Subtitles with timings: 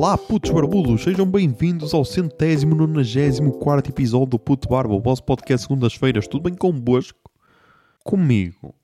[0.00, 5.24] Olá, putos barbudos, sejam bem-vindos ao centésimo, nonagésimo quarto episódio do Puto Barba, o vosso
[5.24, 6.28] podcast segundas-feiras.
[6.28, 7.18] Tudo bem convosco?
[8.04, 8.76] Comigo?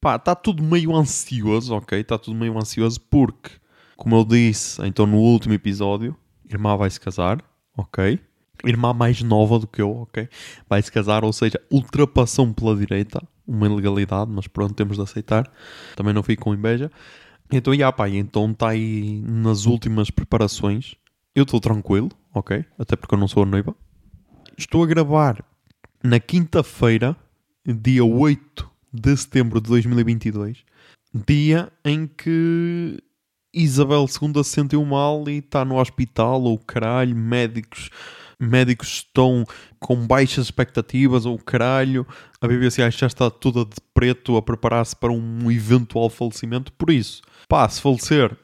[0.00, 1.98] Pá, está tudo meio ansioso, ok?
[1.98, 3.50] Está tudo meio ansioso porque,
[3.96, 6.16] como eu disse então no último episódio,
[6.48, 7.42] irmã vai se casar,
[7.76, 8.20] ok?
[8.64, 10.28] Irmã mais nova do que eu, ok?
[10.68, 15.50] Vai se casar, ou seja, ultrapassão pela direita, uma ilegalidade, mas pronto, temos de aceitar.
[15.96, 16.88] Também não fico com inveja.
[17.50, 20.94] Então, já pá, então está aí nas últimas preparações.
[21.34, 22.64] Eu estou tranquilo, ok?
[22.78, 23.74] Até porque eu não sou a noiva.
[24.56, 25.44] Estou a gravar
[26.02, 27.16] na quinta-feira,
[27.64, 30.64] dia 8 de setembro de 2022,
[31.26, 32.98] dia em que
[33.52, 37.90] Isabel II se sentiu mal e está no hospital, ou caralho, médicos
[38.38, 39.44] médicos estão
[39.80, 42.06] com baixas expectativas, ou caralho,
[42.40, 46.72] a BBC já está toda de preto a preparar-se para um eventual falecimento.
[46.72, 48.36] Por isso, pá, se falecer,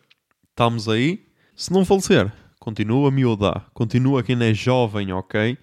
[0.50, 1.26] estamos aí.
[1.54, 5.58] Se não falecer, continua a miúda, continua quem é jovem, ok?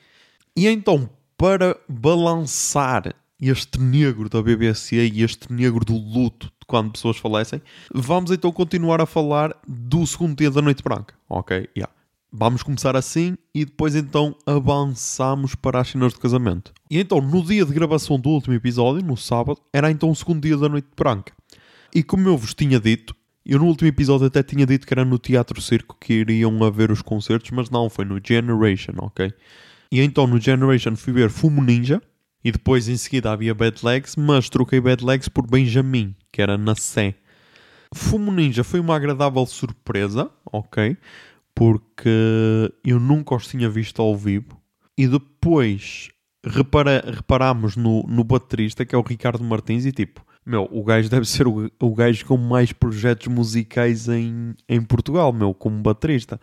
[0.56, 6.92] E então, para balançar este negro da BBC e este negro do luto de quando
[6.92, 7.62] pessoas falecem,
[7.94, 11.70] vamos então continuar a falar do segundo dia da Noite Branca, ok?
[11.76, 11.94] Yeah.
[12.32, 16.72] Vamos começar assim e depois então avançamos para as cenas de casamento.
[16.92, 20.42] E então, no dia de gravação do último episódio, no sábado, era então o segundo
[20.44, 21.34] dia da Noite Branca.
[21.96, 23.16] E como eu vos tinha dito,
[23.50, 26.92] eu no último episódio até tinha dito que era no Teatro Circo que iriam haver
[26.92, 29.34] os concertos, mas não, foi no Generation, ok?
[29.92, 32.00] E então no Generation fui ver Fumo Ninja
[32.44, 36.60] e depois em seguida havia Bad Legs, mas troquei Bad Legs por Benjamin, que era
[36.60, 37.16] na Sé.
[37.92, 40.96] Fumo Ninja foi uma agradável surpresa, ok?
[41.56, 44.62] Porque eu nunca os tinha visto ao vivo
[44.96, 46.10] e depois
[46.46, 51.10] repara, reparámos no, no baterista que é o Ricardo Martins e tipo, meu, o gajo
[51.10, 56.40] deve ser o, o gajo com mais projetos musicais em, em Portugal, meu, como baterista.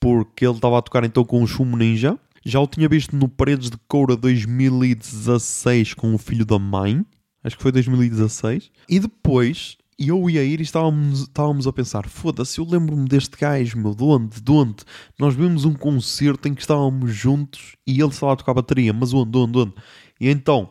[0.00, 2.18] Porque ele estava a tocar então com o Fumo Ninja
[2.48, 7.04] já o tinha visto no Paredes de Coura 2016 com o Filho da Mãe.
[7.42, 8.70] Acho que foi 2016.
[8.88, 13.76] E depois eu ia ir e estávamos, estávamos a pensar: foda-se, eu lembro-me deste gajo,
[13.76, 14.40] meu, de onde?
[14.40, 14.84] De onde?
[15.18, 19.12] Nós vimos um concerto em que estávamos juntos e ele estava a tocar bateria, mas
[19.12, 19.36] onde?
[19.36, 19.58] Onde?
[19.58, 19.74] Onde?
[20.20, 20.70] E então,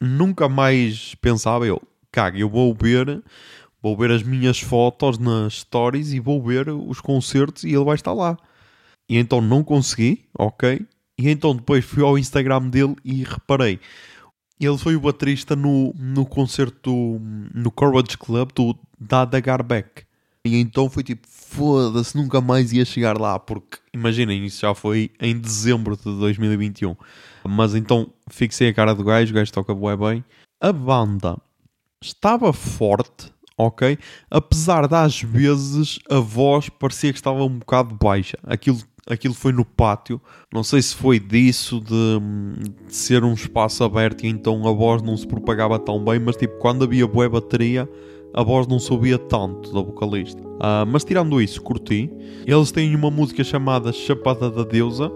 [0.00, 1.80] nunca mais pensava eu:
[2.16, 3.22] caga, eu vou ver.
[3.82, 7.94] Vou ver as minhas fotos nas stories e vou ver os concertos e ele vai
[7.94, 8.36] estar lá.
[9.08, 10.80] E então não consegui, ok?
[11.18, 13.78] E então depois fui ao Instagram dele e reparei.
[14.58, 17.20] Ele foi o baterista no, no concerto
[17.54, 20.04] no Courage Club do Dada Garbeck.
[20.44, 25.10] E então foi tipo, foda-se, nunca mais ia chegar lá, porque imaginem, isso já foi
[25.20, 26.96] em dezembro de 2021.
[27.44, 30.24] Mas então fixei a cara do gajo, o gajo toca bué bem.
[30.60, 31.36] A banda
[32.06, 33.98] estava forte, ok?
[34.30, 38.38] Apesar de às vezes a voz parecia que estava um bocado baixa.
[38.44, 38.78] Aquilo
[39.08, 40.20] aquilo foi no pátio.
[40.52, 41.94] Não sei se foi disso, de,
[42.86, 46.36] de, ser um espaço aberto e então a voz não se propagava tão bem, mas
[46.36, 47.88] tipo, quando havia boa bateria,
[48.34, 50.42] a voz não subia tanto da vocalista.
[50.42, 52.10] Uh, mas tirando isso, curti.
[52.46, 55.10] Eles têm uma música chamada Chapada da Deusa.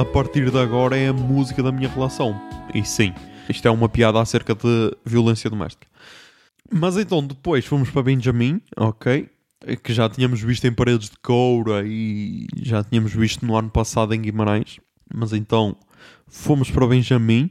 [0.00, 2.34] A partir de agora é a música da minha relação.
[2.74, 3.12] E sim,
[3.50, 5.86] isto é uma piada acerca de violência doméstica.
[6.72, 9.28] Mas então depois fomos para Benjamin, ok?
[9.84, 14.14] Que já tínhamos visto em Paredes de Coura e já tínhamos visto no ano passado
[14.14, 14.80] em Guimarães.
[15.14, 15.76] Mas então
[16.26, 17.50] fomos para Benjamin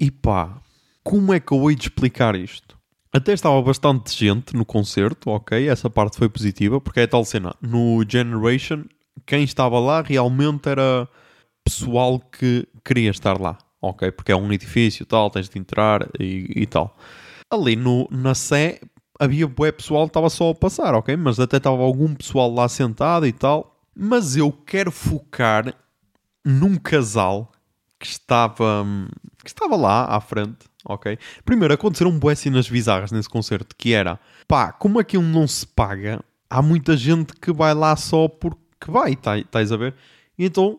[0.00, 0.60] e pá,
[1.04, 2.76] como é que eu hei de explicar isto?
[3.12, 5.68] Até estava bastante gente no concerto, ok?
[5.68, 7.54] Essa parte foi positiva, porque é tal cena.
[7.62, 8.82] No Generation
[9.26, 11.08] quem estava lá realmente era
[11.64, 14.10] pessoal que queria estar lá, ok?
[14.12, 16.96] Porque é um edifício tal, tens de entrar e, e tal.
[17.50, 18.80] Ali no, na Sé
[19.18, 21.16] havia bué pessoal que estava só a passar, ok?
[21.16, 23.80] Mas até estava algum pessoal lá sentado e tal.
[23.96, 25.74] Mas eu quero focar
[26.44, 27.50] num casal
[27.98, 28.84] que estava,
[29.42, 31.16] que estava lá à frente, ok?
[31.44, 36.22] Primeiro, aconteceram bué cenas bizarras nesse concerto, que era, pá, como aquilo não se paga,
[36.50, 39.94] há muita gente que vai lá só porque que vai, estás tá, a ver?
[40.38, 40.78] Então,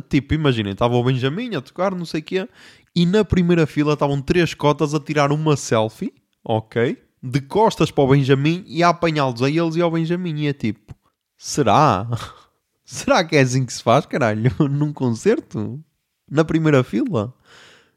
[0.00, 2.48] tipo, imaginem, estava o Benjamin a tocar, não sei o quê,
[2.94, 6.12] e na primeira fila estavam três cotas a tirar uma selfie,
[6.44, 6.96] ok?
[7.22, 10.36] de costas para o Benjamin e a apanhá-los a eles e ao Benjamin.
[10.40, 10.94] E é tipo,
[11.36, 12.08] será?
[12.84, 14.52] Será que é assim que se faz, caralho?
[14.68, 15.80] Num concerto?
[16.28, 17.32] Na primeira fila?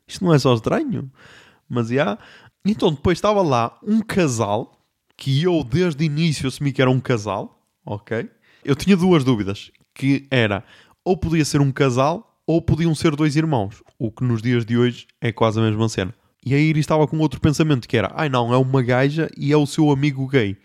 [0.08, 1.12] Isto não é só estranho?
[1.68, 1.94] Mas já.
[1.94, 2.22] Yeah.
[2.66, 4.80] Então depois estava lá um casal
[5.18, 8.30] que eu desde o início assumi que era um casal, ok?
[8.64, 10.64] Eu tinha duas dúvidas, que era
[11.06, 14.78] ou podia ser um casal ou podiam ser dois irmãos, o que nos dias de
[14.78, 16.14] hoje é quase a mesma cena.
[16.46, 19.54] E aí ele estava com outro pensamento que era, ai não, é uma gaja e
[19.54, 20.58] é o seu amigo gay.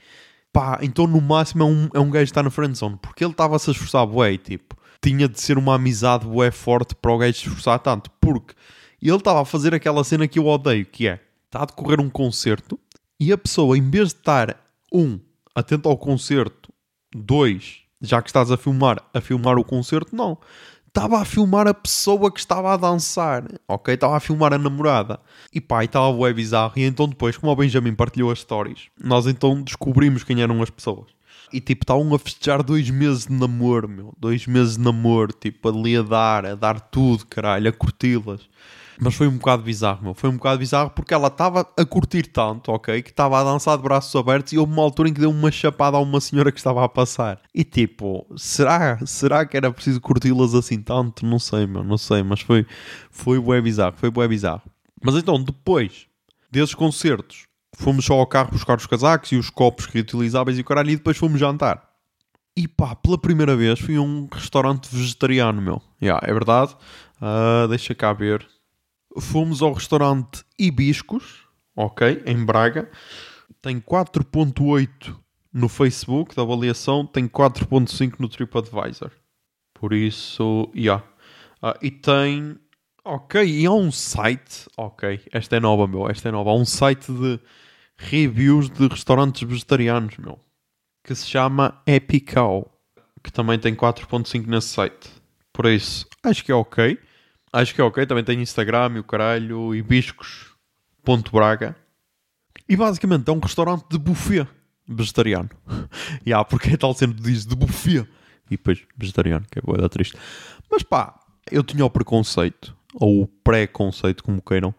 [0.53, 3.31] Pá, então no máximo é um, é um gajo que está na friendzone, porque ele
[3.31, 7.19] estava a se esforçar bué, tipo, tinha de ser uma amizade bué forte para o
[7.19, 8.55] gajo se esforçar tanto, porque
[9.01, 12.11] ele estava a fazer aquela cena que eu odeio, que é, está a decorrer um
[12.11, 12.79] concerto
[13.21, 14.57] e a pessoa, em vez de estar,
[14.93, 15.19] um,
[15.55, 16.73] atento ao concerto,
[17.13, 20.39] dois, já que estás a filmar, a filmar o concerto, não.
[20.87, 23.95] Estava a filmar a pessoa que estava a dançar, ok?
[23.95, 25.21] Estava a filmar a namorada.
[25.53, 26.73] E pá, estava bué bizarro.
[26.77, 30.71] E então depois, como o Benjamin partilhou as stories, nós então descobrimos quem eram as
[30.71, 31.07] pessoas.
[31.53, 34.15] E tipo, estavam a festejar dois meses de namoro, meu.
[34.19, 38.49] Dois meses de namoro, tipo, ali a dar, a dar tudo, caralho, a curti-las.
[39.01, 40.15] Mas foi um bocado bizarro, meu.
[40.15, 43.01] Foi um bocado bizarro porque ela estava a curtir tanto, ok?
[43.01, 45.51] Que estava a dançar de braços abertos e houve uma altura em que deu uma
[45.53, 47.41] chapada a uma senhora que estava a passar.
[47.55, 51.25] E tipo, será, será que era preciso curti-las assim tanto?
[51.25, 52.23] Não sei, meu, não sei.
[52.23, 52.67] Mas foi,
[53.11, 54.63] foi bué bizarro, foi bué bizarro.
[55.03, 56.07] Mas então, depois
[56.51, 57.47] desses concertos,
[57.77, 60.97] fomos só ao carro buscar os casacos e os copos reutilizáveis e o caralho, e
[60.97, 61.87] depois fomos jantar.
[62.57, 65.81] E pá, pela primeira vez fui a um restaurante vegetariano, meu.
[66.03, 66.75] Yeah, é verdade.
[67.23, 68.45] Uh, deixa cá ver
[69.21, 72.91] fomos ao restaurante Hibiscos, ok, em Braga.
[73.61, 75.15] Tem 4.8
[75.53, 79.11] no Facebook da avaliação, tem 4.5 no TripAdvisor.
[79.75, 80.71] Por isso.
[80.75, 81.05] Yeah.
[81.63, 82.59] Uh, e tem...
[83.05, 84.69] Ok, e há um site...
[84.77, 86.09] Ok, esta é nova, meu.
[86.09, 86.51] Esta é nova.
[86.51, 87.41] Há um site de
[87.97, 90.39] reviews de restaurantes vegetarianos, meu.
[91.03, 92.71] Que se chama Epical.
[93.23, 95.11] Que também tem 4.5 nesse site.
[95.53, 96.99] Por isso, acho que é ok.
[97.53, 98.05] Acho que é ok.
[98.07, 99.75] Também tem Instagram e o caralho.
[99.75, 101.77] Hibiscos.braga.
[102.69, 104.47] E basicamente é um restaurante de buffet
[104.87, 105.51] vegetariano.
[106.25, 108.07] e há, porque é tal sempre diz de buffet.
[108.51, 110.17] E depois vegetariano, que é boa triste.
[110.71, 111.19] Mas pá,
[111.51, 114.75] eu tinha o preconceito, ou o pré-conceito, como queiram,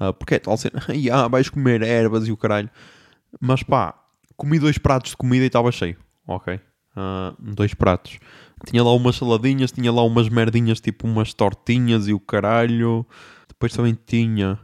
[0.00, 0.82] uh, porque é tal cena,
[1.12, 2.68] ah, vais comer ervas e o caralho.
[3.40, 3.94] Mas pá,
[4.36, 6.54] comi dois pratos de comida e estava cheio, ok?
[6.54, 8.18] Uh, dois pratos.
[8.66, 13.06] Tinha lá umas saladinhas, tinha lá umas merdinhas, tipo umas tortinhas e o caralho.
[13.48, 14.58] Depois também tinha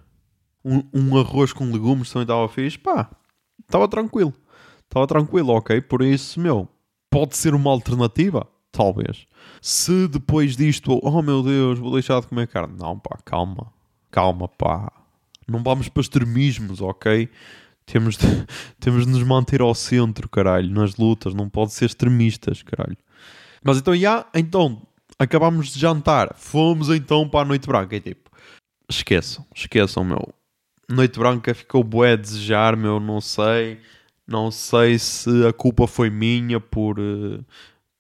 [0.64, 2.78] um, um arroz com legumes, também estava fixe.
[2.78, 3.10] Pá,
[3.60, 4.32] estava tranquilo.
[4.84, 5.80] Estava tranquilo, ok?
[5.82, 6.68] Por isso, meu,
[7.10, 8.46] pode ser uma alternativa?
[8.72, 9.26] Talvez.
[9.60, 12.76] Se depois disto, oh meu Deus, vou deixar de comer carne.
[12.78, 13.72] Não, pá, calma.
[14.10, 14.92] Calma, pá.
[15.46, 17.28] Não vamos para extremismos, ok?
[17.84, 18.26] Temos de,
[18.78, 21.34] temos de nos manter ao centro, caralho, nas lutas.
[21.34, 22.96] Não pode ser extremistas, caralho.
[23.62, 24.82] Mas então, já, então,
[25.18, 27.96] acabámos de jantar, fomos então para a Noite Branca.
[27.96, 28.30] E tipo,
[28.88, 30.32] esqueçam, esqueçam, meu.
[30.88, 33.78] Noite Branca ficou bué a desejar, meu, não sei.
[34.26, 37.44] Não sei se a culpa foi minha por, uh,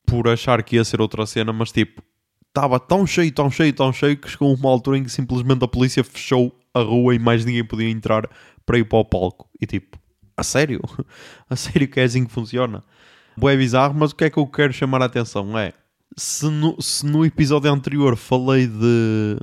[0.06, 2.02] por achar que ia ser outra cena, mas tipo,
[2.48, 5.68] estava tão cheio, tão cheio, tão cheio que chegou uma altura em que simplesmente a
[5.68, 8.28] polícia fechou a rua e mais ninguém podia entrar
[8.64, 9.48] para ir para o palco.
[9.60, 9.98] E tipo,
[10.36, 10.80] a sério?
[11.50, 12.82] A sério que é assim que funciona?
[13.40, 15.72] Boé bizarro, mas o que é que eu quero chamar a atenção é
[16.14, 19.38] se no, se no episódio anterior falei de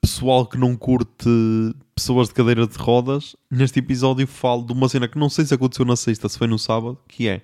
[0.00, 1.28] pessoal que não curte
[1.94, 5.52] pessoas de cadeira de rodas, neste episódio falo de uma cena que não sei se
[5.52, 7.42] aconteceu na sexta, se foi no sábado, que é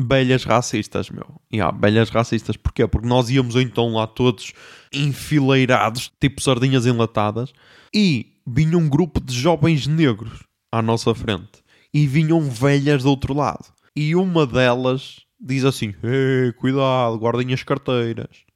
[0.00, 1.26] belhas racistas, meu.
[1.52, 2.56] Yeah, belhas racistas.
[2.56, 2.86] Porquê?
[2.86, 4.54] Porque nós íamos então lá todos
[4.90, 7.52] enfileirados, tipo sardinhas enlatadas,
[7.94, 11.62] e vinha um grupo de jovens negros à nossa frente.
[11.92, 13.66] E vinham velhas do outro lado.
[14.02, 18.46] E uma delas diz assim: Ei, cuidado, guardem as carteiras.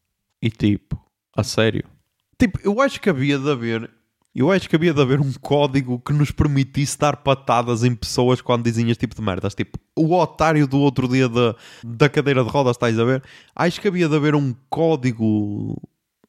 [0.41, 0.99] E tipo,
[1.37, 1.85] a sério.
[2.39, 3.91] Tipo, eu acho que havia de haver.
[4.35, 8.41] Eu acho que havia de haver um código que nos permitisse dar patadas em pessoas
[8.41, 9.55] quando dizem este tipo de merdas.
[9.55, 13.23] Tipo, o otário do outro dia da, da cadeira de rodas, estás a ver?
[13.55, 15.77] Acho que havia de haver um código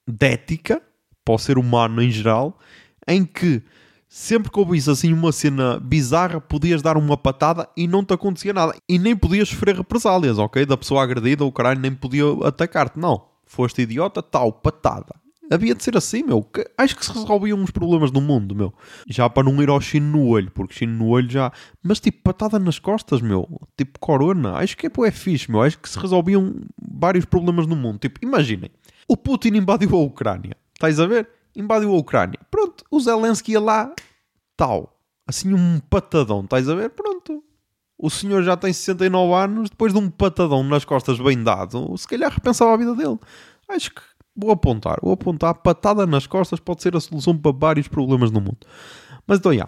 [0.06, 0.82] de ética
[1.24, 2.60] para o ser humano em geral
[3.08, 3.64] em que
[4.08, 8.54] sempre que ouvisse assim uma cena bizarra, podias dar uma patada e não te acontecia
[8.54, 8.76] nada.
[8.88, 10.66] E nem podias sofrer represálias, ok?
[10.66, 13.00] Da pessoa agredida, o caralho nem podia atacar-te.
[13.00, 13.26] Não.
[13.46, 15.16] Foste idiota, tal, patada.
[15.52, 16.48] Havia de ser assim, meu.
[16.78, 18.74] Acho que se resolviam uns problemas no mundo, meu.
[19.08, 21.52] Já para não ir ao chino no olho, porque chino no olho já.
[21.84, 23.48] Mas tipo, patada nas costas, meu.
[23.78, 24.54] Tipo, corona.
[24.56, 25.62] Acho que é, pô, é fixe, meu.
[25.62, 28.00] Acho que se resolviam vários problemas no mundo.
[28.00, 28.72] Tipo, imaginem.
[29.08, 30.58] O Putin invadiu a Ucrânia.
[30.74, 31.30] Estás a ver?
[31.56, 32.40] Invadiu a Ucrânia.
[32.50, 33.94] Pronto, o Zelensky ia lá,
[34.56, 35.00] tal.
[35.28, 36.90] Assim um patadão, estás a ver?
[36.92, 37.44] Pronto.
[37.98, 42.08] O senhor já tem 69 anos, depois de um patadão nas costas bem dado, se
[42.08, 43.18] calhar repensava a vida dele.
[43.70, 44.02] Acho que
[44.36, 48.42] vou apontar, vou apontar, patada nas costas pode ser a solução para vários problemas no
[48.42, 48.60] mundo.
[49.26, 49.68] Mas então, já.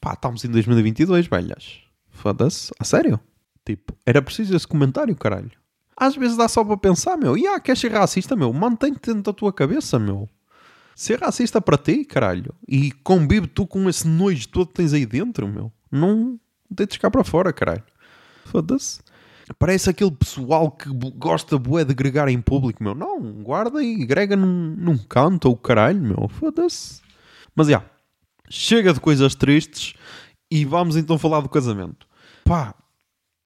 [0.00, 1.80] Pá, estamos em 2022, velhas.
[2.08, 3.20] Foda-se, a sério?
[3.64, 5.50] Tipo, era preciso esse comentário, caralho.
[5.96, 7.36] Às vezes dá só para pensar, meu.
[7.36, 8.52] E ah, queres ser racista, meu?
[8.52, 10.28] Mantém-te dentro da tua cabeça, meu.
[10.96, 12.54] Ser racista para ti, caralho.
[12.66, 15.70] E convive tu com esse nojo todo que tens aí dentro, meu.
[15.92, 17.84] Não deites cá para fora, caralho.
[18.46, 19.00] Foda-se.
[19.58, 22.94] Parece aquele pessoal que gosta bué de gregar em público, meu.
[22.94, 26.28] Não, guarda e grega num, num canto ou caralho, meu.
[26.30, 27.02] Foda-se.
[27.54, 27.84] Mas, já.
[28.48, 29.92] Chega de coisas tristes
[30.50, 32.06] e vamos então falar do casamento.
[32.42, 32.74] Pá,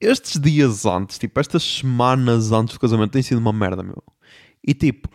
[0.01, 4.01] estes dias antes, tipo, estas semanas antes do casamento têm sido uma merda, meu.
[4.65, 5.09] E tipo,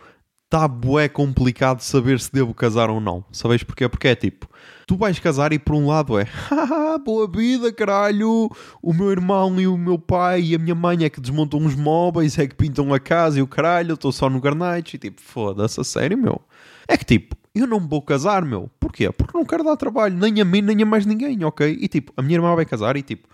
[0.46, 3.24] está bué complicado saber se devo casar ou não.
[3.32, 3.88] Sabes porquê?
[3.88, 4.48] Porque é tipo,
[4.86, 6.26] tu vais casar e por um lado é
[7.04, 8.48] boa vida, caralho,
[8.80, 11.74] o meu irmão e o meu pai e a minha mãe é que desmontam os
[11.74, 14.98] móveis, é que pintam a casa e o caralho, eu estou só no garnete e
[14.98, 16.40] tipo, foda-se, a sério, meu.
[16.86, 18.70] É que tipo, eu não vou casar, meu.
[18.78, 19.10] Porquê?
[19.10, 21.76] Porque não quero dar trabalho, nem a mim, nem a mais ninguém, ok?
[21.80, 23.26] E tipo, a minha irmã vai casar e tipo,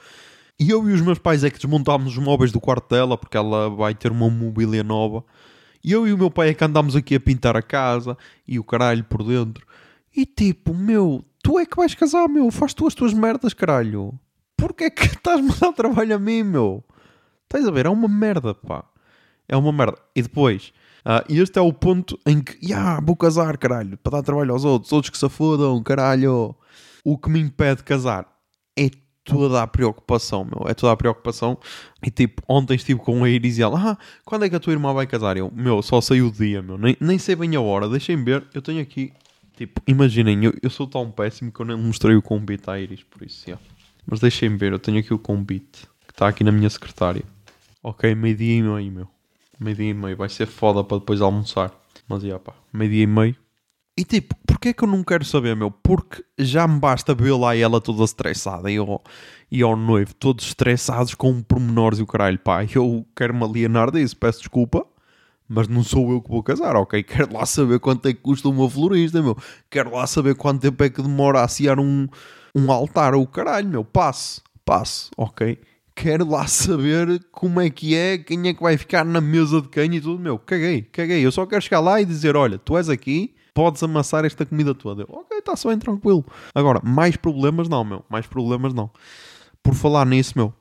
[0.59, 3.37] e eu e os meus pais é que desmontámos os móveis do quarto dela, porque
[3.37, 5.23] ela vai ter uma mobília nova.
[5.85, 8.59] E eu e o meu pai é que andámos aqui a pintar a casa e
[8.59, 9.67] o caralho por dentro.
[10.15, 12.51] E tipo, meu, tu é que vais casar, meu.
[12.51, 14.19] Faz tu as tuas merdas, caralho.
[14.57, 16.85] Porquê é que estás-me a dar trabalho a mim, meu?
[17.45, 17.87] Estás a ver?
[17.87, 18.85] É uma merda, pá.
[19.49, 19.99] É uma merda.
[20.15, 20.73] E depois,
[21.05, 24.53] uh, este é o ponto em que, ya, yeah, vou casar, caralho, para dar trabalho
[24.53, 26.55] aos outros, outros que se fodam, caralho.
[27.05, 28.27] O que me impede de casar
[28.79, 28.89] é
[29.25, 30.69] toda a preocupação, meu.
[30.69, 31.59] É toda a preocupação.
[32.03, 34.73] E tipo, ontem estive com a Iris e ela, ah, quando é que a tua
[34.73, 35.37] irmã vai casar?
[35.37, 36.77] Eu, meu, só saiu o dia, meu.
[36.77, 37.89] Nem, nem sei bem a hora.
[37.89, 38.45] Deixem ver.
[38.55, 39.13] Eu tenho aqui,
[39.57, 43.03] tipo, imaginem, eu, eu sou tão péssimo que eu nem mostrei o convite à Iris,
[43.03, 43.63] por isso, yeah.
[44.07, 47.23] Mas deixem ver, eu tenho aqui o convite que está aqui na minha secretária.
[47.83, 49.09] Ok, meio-dia e meio, meu.
[49.59, 50.17] Meio-dia e meio.
[50.17, 51.73] Vai ser foda para depois almoçar.
[52.09, 53.37] Mas, yeah, pá, meio-dia e meio.
[53.97, 55.71] E tipo, porquê é que eu não quero saber, meu?
[55.71, 59.03] Porque já me basta ver lá ela toda estressada e ao,
[59.51, 62.65] e ao noivo todos estressados com pormenores e o caralho, pá.
[62.65, 64.87] Eu quero me alienar disso, peço desculpa,
[65.47, 67.03] mas não sou eu que vou casar, ok?
[67.05, 69.37] Quero lá saber quanto é que custa uma florista, meu.
[69.69, 72.09] Quero lá saber quanto tempo é que demora a assiar um,
[72.55, 73.85] um altar ou o caralho, meu.
[73.85, 75.59] Passe, passe, ok?
[75.95, 79.69] Quero lá saber como é que é, quem é que vai ficar na mesa de
[79.69, 80.39] quem e tudo, meu.
[80.39, 81.21] Caguei, caguei.
[81.25, 84.75] Eu só quero chegar lá e dizer: olha, tu és aqui podes amassar esta comida
[84.75, 85.03] toda.
[85.03, 86.25] Eu, ok, está-se bem, tranquilo.
[86.55, 88.05] Agora, mais problemas não, meu.
[88.09, 88.91] Mais problemas não.
[89.63, 90.53] Por falar nisso, meu,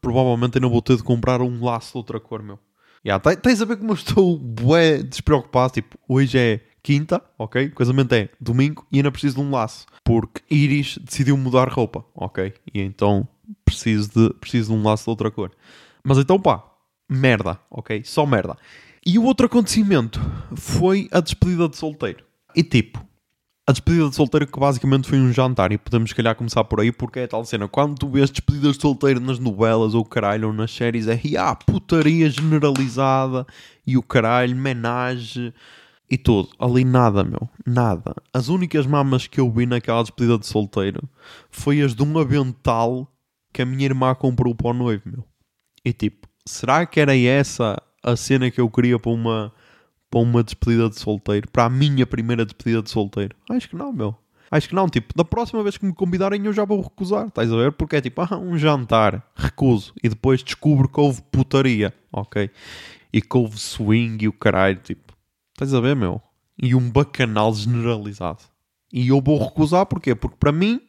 [0.00, 2.58] provavelmente ainda vou ter de comprar um laço de outra cor, meu.
[3.04, 5.72] Yeah, tens a ver como eu estou bué despreocupado.
[5.72, 7.70] Tipo, hoje é quinta, ok?
[7.70, 9.86] Casamento é domingo e ainda preciso de um laço.
[10.04, 12.52] Porque Iris decidiu mudar roupa, ok?
[12.74, 13.26] E então
[13.64, 15.50] preciso de, preciso de um laço de outra cor.
[16.04, 16.62] Mas então pá,
[17.08, 18.02] merda, ok?
[18.04, 18.56] Só merda.
[19.04, 20.20] E o outro acontecimento
[20.54, 22.22] foi a despedida de solteiro.
[22.54, 23.04] E tipo,
[23.70, 26.80] a despedida de solteiro que basicamente foi um jantar, e podemos se calhar começar por
[26.80, 27.68] aí, porque é tal cena.
[27.68, 31.54] Quando tu vês despedidas de solteiro nas novelas ou caralho, ou nas séries, é ah,
[31.54, 33.46] putaria generalizada
[33.86, 35.54] e o caralho, menage
[36.10, 36.48] e tudo.
[36.58, 38.14] Ali nada, meu, nada.
[38.34, 41.08] As únicas mamas que eu vi naquela despedida de solteiro
[41.48, 43.06] foi as de um avental
[43.52, 45.24] que a minha irmã comprou para o noivo, meu.
[45.84, 49.52] E tipo, será que era essa a cena que eu queria para uma
[50.10, 53.36] para uma despedida de solteiro, para a minha primeira despedida de solteiro?
[53.48, 54.16] Acho que não, meu.
[54.50, 57.52] Acho que não, tipo, da próxima vez que me convidarem eu já vou recusar, estás
[57.52, 57.72] a ver?
[57.72, 62.50] Porque é tipo, ah, um jantar, recuso, e depois descubro que houve putaria, ok?
[63.12, 65.12] E que houve swing e o caralho, tipo,
[65.52, 66.20] estás a ver, meu?
[66.60, 68.40] E um bacanal generalizado.
[68.92, 70.16] E eu vou recusar, porquê?
[70.16, 70.80] Porque para mim,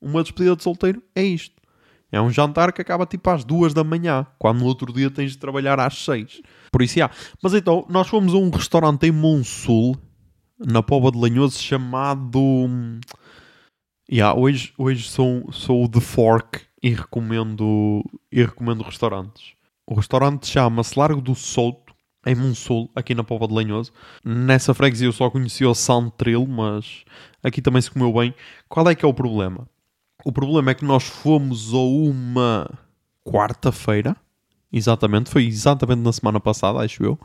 [0.00, 1.59] uma despedida de solteiro é isto.
[2.12, 5.32] É um jantar que acaba tipo às duas da manhã, quando no outro dia tens
[5.32, 6.40] de trabalhar às seis.
[6.72, 7.10] Por isso, há.
[7.42, 9.96] Mas então, nós fomos a um restaurante em Monsul,
[10.58, 12.40] na Pova de Lanhoso, chamado.
[14.10, 19.54] Yeah, hoje hoje sou, sou o The Fork e recomendo, e recomendo restaurantes.
[19.86, 21.94] O restaurante chama-se Largo do Souto,
[22.26, 23.92] em Monsul, aqui na Pova de Lanhoso.
[24.24, 27.04] Nessa freguesia eu só conheci o Santril, mas
[27.42, 28.34] aqui também se comeu bem.
[28.68, 29.66] Qual é que é o problema?
[30.24, 32.70] O problema é que nós fomos a uma
[33.24, 34.16] quarta-feira,
[34.72, 37.18] exatamente, foi exatamente na semana passada, acho eu.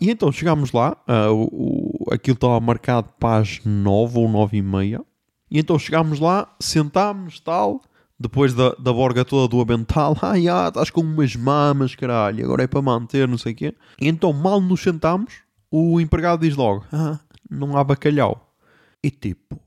[0.00, 4.62] E então chegámos lá, uh, o, aquilo estava marcado para as nove ou nove e
[4.62, 5.04] meia.
[5.50, 7.80] E então chegámos lá, sentámos, tal,
[8.18, 12.64] depois da, da borga toda do avental, ah, já, estás com umas mamas, caralho, agora
[12.64, 13.74] é para manter, não sei o quê.
[14.00, 15.34] E então, mal nos sentámos,
[15.70, 17.18] o empregado diz logo, ah,
[17.50, 18.54] não há bacalhau.
[19.02, 19.58] E tipo,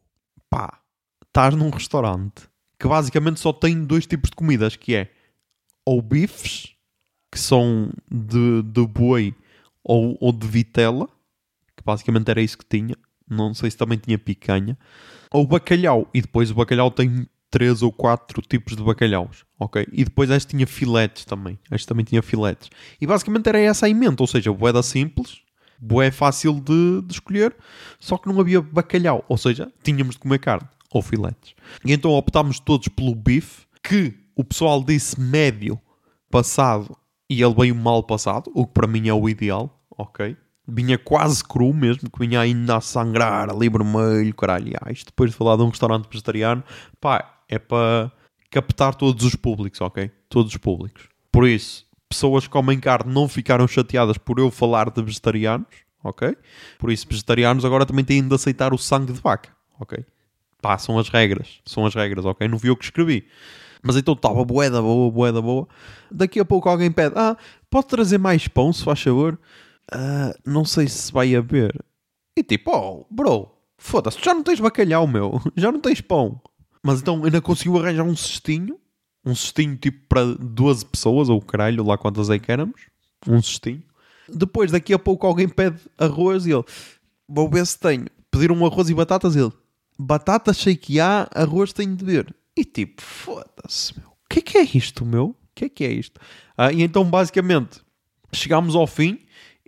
[0.50, 0.80] pá,
[1.28, 2.49] estás num restaurante
[2.80, 5.12] que basicamente só tem dois tipos de comidas, que é
[5.86, 6.74] ou bifes,
[7.32, 9.36] que são de, de boi
[9.84, 11.08] ou, ou de vitela,
[11.76, 12.96] que basicamente era isso que tinha.
[13.30, 14.78] Não sei se também tinha picanha.
[15.32, 16.10] Ou bacalhau.
[16.14, 19.88] E depois o bacalhau tem três ou quatro tipos de bacalhaus, ok?
[19.92, 21.60] E depois este tinha filetes também.
[21.72, 22.70] Este também tinha filetes.
[23.02, 25.42] E basicamente era essa a emenda, ou seja, boeda simples,
[25.80, 27.56] boé fácil de, de escolher,
[28.00, 31.56] só que não havia bacalhau, ou seja, tínhamos de comer carne ou filetes.
[31.86, 35.80] E então optámos todos pelo bife, que o pessoal disse médio
[36.30, 36.96] passado
[37.30, 40.36] e ele veio mal passado, o que para mim é o ideal, ok?
[40.68, 44.74] Vinha quase cru mesmo, que vinha ainda a sangrar, ali vermelho, caralho.
[44.82, 46.64] Ah, isto depois de falar de um restaurante vegetariano,
[47.00, 48.12] pá, é para
[48.50, 50.12] captar todos os públicos, ok?
[50.28, 51.08] Todos os públicos.
[51.32, 55.68] Por isso, pessoas que comem carne não ficaram chateadas por eu falar de vegetarianos,
[56.04, 56.36] ok?
[56.78, 60.04] Por isso, vegetarianos agora também têm de aceitar o sangue de vaca, ok?
[60.62, 62.48] Pá, são as regras, são as regras, ok?
[62.48, 63.26] Não vi eu que escrevi.
[63.82, 65.68] Mas então estava boeda boa, boeda boa.
[66.12, 67.38] Daqui a pouco alguém pede, ah,
[67.70, 69.40] pode trazer mais pão, se faz favor?
[69.94, 71.74] Uh, não sei se vai haver.
[72.38, 75.42] E tipo, oh, bro, foda-se, já não tens bacalhau, meu.
[75.56, 76.42] Já não tens pão.
[76.84, 78.78] Mas então ainda conseguiu arranjar um cestinho.
[79.26, 82.82] Um cestinho tipo para 12 pessoas, ou caralho, lá quantas é que éramos.
[83.28, 83.84] Um cestinho.
[84.28, 86.64] Depois, daqui a pouco, alguém pede arroz e ele,
[87.28, 88.06] vou ver se tenho.
[88.32, 89.52] Pediram um arroz e batatas ele,
[90.00, 92.34] batata shakear, arroz tenho de ver.
[92.56, 94.10] E tipo, foda-se, meu.
[94.10, 95.26] O que é que é isto, meu?
[95.26, 96.20] O que é que é isto?
[96.58, 97.82] Ah, e então, basicamente,
[98.32, 99.20] chegámos ao fim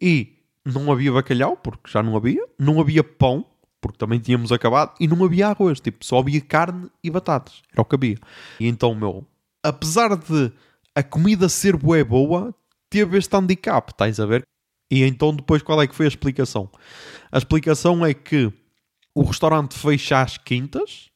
[0.01, 2.45] e não havia bacalhau, porque já não havia.
[2.57, 3.45] Não havia pão,
[3.81, 7.81] porque também tínhamos acabado, e não havia arroz, tipo, só havia carne e batatas, era
[7.81, 8.17] o que havia.
[8.59, 9.25] E então, meu,
[9.63, 10.51] apesar de
[10.93, 12.55] a comida ser boa boa,
[12.89, 14.43] teve este handicap, estás a ver?
[14.89, 16.69] E então depois qual é que foi a explicação?
[17.31, 18.51] A explicação é que
[19.15, 21.09] o restaurante fecha às quintas,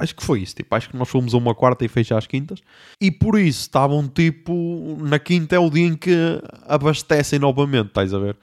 [0.00, 2.26] acho que foi isso, tipo, acho que nós fomos a uma quarta e fecha às
[2.26, 2.60] quintas,
[3.00, 6.14] e por isso estavam tipo, na quinta é o dia em que
[6.66, 8.36] abastecem novamente, estás a ver?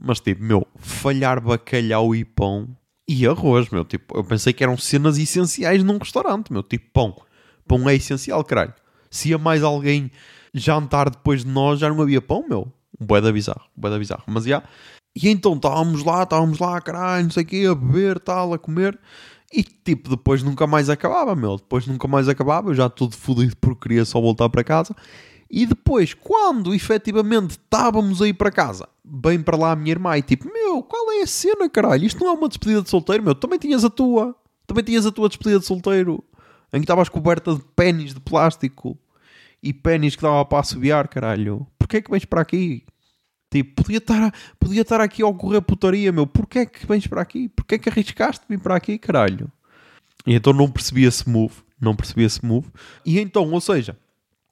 [0.00, 2.68] Mas tipo, meu, falhar bacalhau e pão
[3.12, 3.84] e arroz, meu.
[3.84, 6.62] Tipo, eu pensei que eram cenas essenciais num restaurante, meu.
[6.62, 7.16] Tipo, pão.
[7.66, 8.72] Pão é essencial, caralho.
[9.10, 10.12] Se ia mais alguém
[10.54, 12.72] jantar depois de nós, já não havia pão, meu.
[13.00, 14.22] Boé da bizarro, boé da bizarro.
[14.28, 14.62] Mas já.
[15.14, 18.58] E então estávamos lá, estávamos lá, caralho, não sei o quê, a beber, tal, a
[18.58, 18.98] comer.
[19.52, 21.56] E tipo, depois nunca mais acabava, meu.
[21.56, 22.70] Depois nunca mais acabava.
[22.70, 24.94] Eu já tudo fodido porque queria só voltar para casa.
[25.50, 30.16] E depois, quando efetivamente estávamos a ir para casa, bem para lá a minha irmã
[30.16, 32.04] e tipo, meu, qual é a cena, caralho?
[32.04, 33.34] Isto não é uma despedida de solteiro, meu.
[33.34, 34.36] Também tinhas a tua.
[34.64, 36.22] Também tinhas a tua despedida de solteiro.
[36.72, 38.96] Em que estavas coberta de pênis de plástico.
[39.60, 41.66] E pênis que dava para assobiar, caralho.
[41.76, 42.84] Porquê é que vens para aqui?
[43.50, 46.26] Tipo, podia estar, podia estar aqui a ocorrer putaria, meu.
[46.26, 47.48] Porquê é que vens para aqui?
[47.48, 49.50] Porquê é que arriscaste vir para aqui, caralho?
[50.26, 51.54] E então não percebi esse move.
[51.80, 52.68] Não percebi esse move.
[53.04, 53.96] E então, ou seja,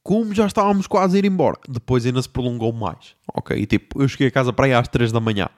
[0.03, 3.15] como já estávamos quase a ir embora, depois ainda se prolongou mais.
[3.35, 5.49] Ok, e tipo, eu cheguei a casa para aí às 3 da manhã,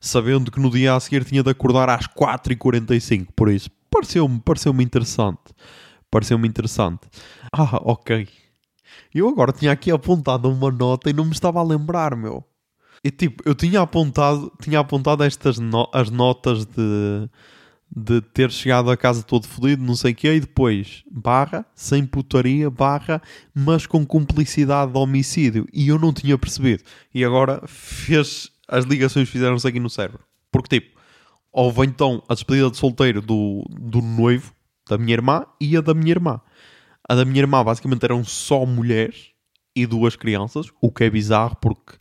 [0.00, 4.74] sabendo que no dia a seguir tinha de acordar às 4h45, por isso pareceu-me pareceu
[4.80, 5.54] interessante.
[6.10, 7.02] Pareceu-me interessante.
[7.52, 8.28] Ah, ok.
[9.14, 12.44] Eu agora tinha aqui apontado uma nota e não me estava a lembrar, meu.
[13.02, 17.28] E tipo, eu tinha apontado, tinha apontado estas no as notas de
[17.94, 22.06] de ter chegado a casa todo fodido, não sei o quê, e depois, barra, sem
[22.06, 23.20] putaria, barra,
[23.52, 25.66] mas com cumplicidade de homicídio.
[25.72, 26.84] E eu não tinha percebido.
[27.12, 30.20] E agora fez, as ligações fizeram-se aqui no cérebro.
[30.52, 30.96] Porque, tipo,
[31.52, 34.54] houve então a despedida de solteiro do, do noivo,
[34.88, 36.40] da minha irmã, e a da minha irmã.
[37.08, 39.30] A da minha irmã, basicamente, eram só mulheres
[39.74, 41.96] e duas crianças, o que é bizarro porque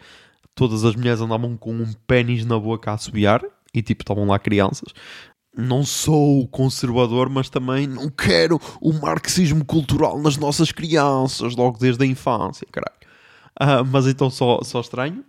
[0.59, 3.41] todas as mulheres andavam com um pênis na boca a assobiar
[3.73, 4.93] e, tipo, estavam lá crianças
[5.57, 12.03] não sou conservador, mas também não quero o marxismo cultural nas nossas crianças, logo desde
[12.03, 12.95] a infância, caralho.
[13.59, 15.25] Uh, mas então só, só estranho.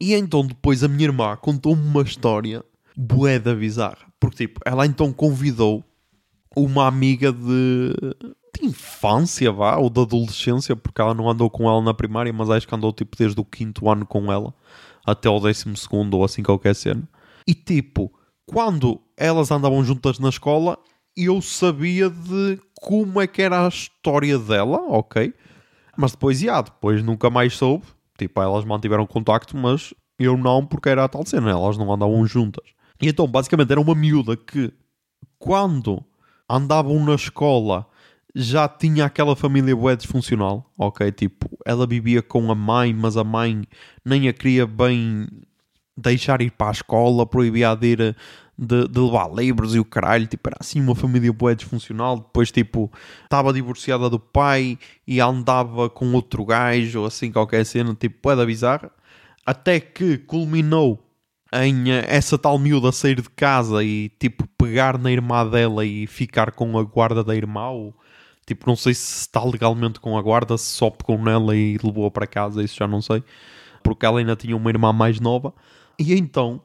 [0.00, 2.64] E então depois a minha irmã contou-me uma história
[2.96, 4.06] boeda bizarra.
[4.18, 5.84] Porque tipo, ela então convidou
[6.56, 7.92] uma amiga de,
[8.58, 12.50] de infância, vá, ou de adolescência, porque ela não andou com ela na primária, mas
[12.50, 14.54] acho que andou tipo desde o quinto ano com ela
[15.04, 17.06] até o décimo segundo ou assim qualquer cena.
[17.46, 18.12] E tipo,
[18.46, 20.78] quando elas andavam juntas na escola,
[21.16, 25.32] eu sabia de como é que era a história dela, ok?
[25.96, 27.84] Mas depois, já, depois nunca mais soube.
[28.18, 32.24] Tipo, elas mantiveram contacto, mas eu não, porque era a tal cena, elas não andavam
[32.26, 32.64] juntas.
[33.00, 34.72] E então, basicamente, era uma miúda que,
[35.38, 36.02] quando
[36.48, 37.86] andavam na escola,
[38.34, 41.12] já tinha aquela família bué disfuncional, ok?
[41.12, 43.62] Tipo, ela vivia com a mãe, mas a mãe
[44.04, 45.28] nem a queria bem
[45.96, 48.16] deixar ir para a escola, proibia de ir
[48.56, 52.50] de, de levar livros e o caralho, tipo, era assim uma família boa disfuncional, depois
[52.50, 52.90] tipo,
[53.22, 58.46] estava divorciada do pai e andava com outro gajo, ou assim, qualquer cena, tipo, boeda
[58.46, 58.90] bizarra,
[59.44, 61.00] até que culminou
[61.52, 66.06] em eh, essa tal miúda sair de casa e tipo pegar na irmã dela e
[66.06, 67.94] ficar com a guarda da irmã ou
[68.46, 72.10] tipo não sei se está legalmente com a guarda se só pegou nela e levou-a
[72.10, 73.22] para casa isso já não sei
[73.82, 75.52] porque ela ainda tinha uma irmã mais nova
[75.98, 76.60] e então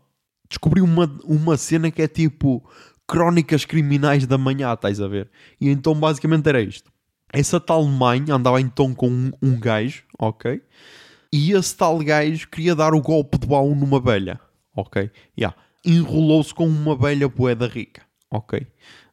[0.49, 2.63] descobri uma, uma cena que é tipo
[3.09, 5.29] crónicas criminais da manhã, estás a ver?
[5.59, 6.91] E então basicamente era isto.
[7.33, 10.61] Essa tal mãe andava então com um, um gajo, ok?
[11.31, 14.39] E esse tal gajo queria dar o golpe de baú numa velha,
[14.75, 15.11] ok?
[15.37, 15.55] Yeah.
[15.85, 18.65] Enrolou-se com uma velha boeda rica, ok?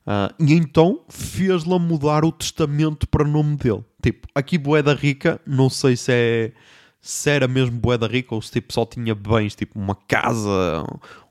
[0.06, 3.84] Uh, e então fez-la mudar o testamento para nome dele.
[4.00, 6.52] Tipo, aqui boeda rica, não sei se é
[7.00, 10.84] se era mesmo boeda rica ou se tipo, só tinha bens, tipo uma casa,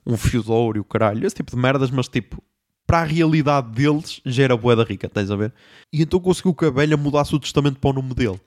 [0.06, 2.42] um feudório, caralho, esse tipo de merdas, mas tipo,
[2.88, 5.54] para a realidade deles já era boeda rica, estás a ver?
[5.92, 8.40] E então conseguiu que a velha mudasse o testamento para o nome dele.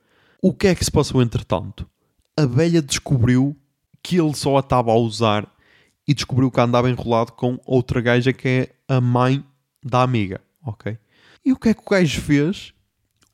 [0.43, 1.87] O que é que se passou entretanto?
[2.35, 3.57] A velha descobriu
[4.03, 5.47] que ele só a estava a usar
[6.07, 9.45] e descobriu que andava enrolado com outra gaja que é a mãe
[9.83, 10.99] da amiga, ok?
[11.45, 12.73] E o que é que o gajo fez?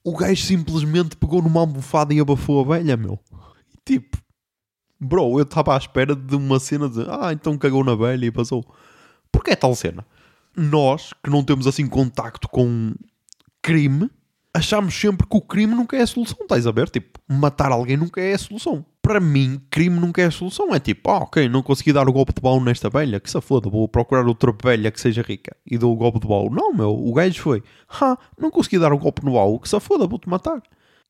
[0.05, 3.19] O gajo simplesmente pegou numa almofada e abafou a velha, meu.
[3.85, 4.19] Tipo,
[5.01, 8.31] bro, eu estava à espera de uma cena de ah, então cagou na velha e
[8.31, 8.65] passou.
[9.33, 10.07] Porquê é tal cena?
[10.57, 12.95] Nós, que não temos assim contacto com
[13.61, 14.11] crime,
[14.53, 16.89] achamos sempre que o crime nunca é a solução, estás a ver?
[16.89, 18.85] Tipo, matar alguém nunca é a solução.
[19.05, 20.75] Para mim, crime nunca é a solução.
[20.75, 23.39] É tipo, ah, ok, não consegui dar o golpe de baú nesta velha, que se
[23.43, 26.49] foda, vou procurar outra velha que seja rica e dou o golpe de baú.
[26.49, 27.63] Não, meu, o gajo foi,
[28.01, 30.63] ah, não consegui dar o golpe no baú, que se foda, vou-te matar.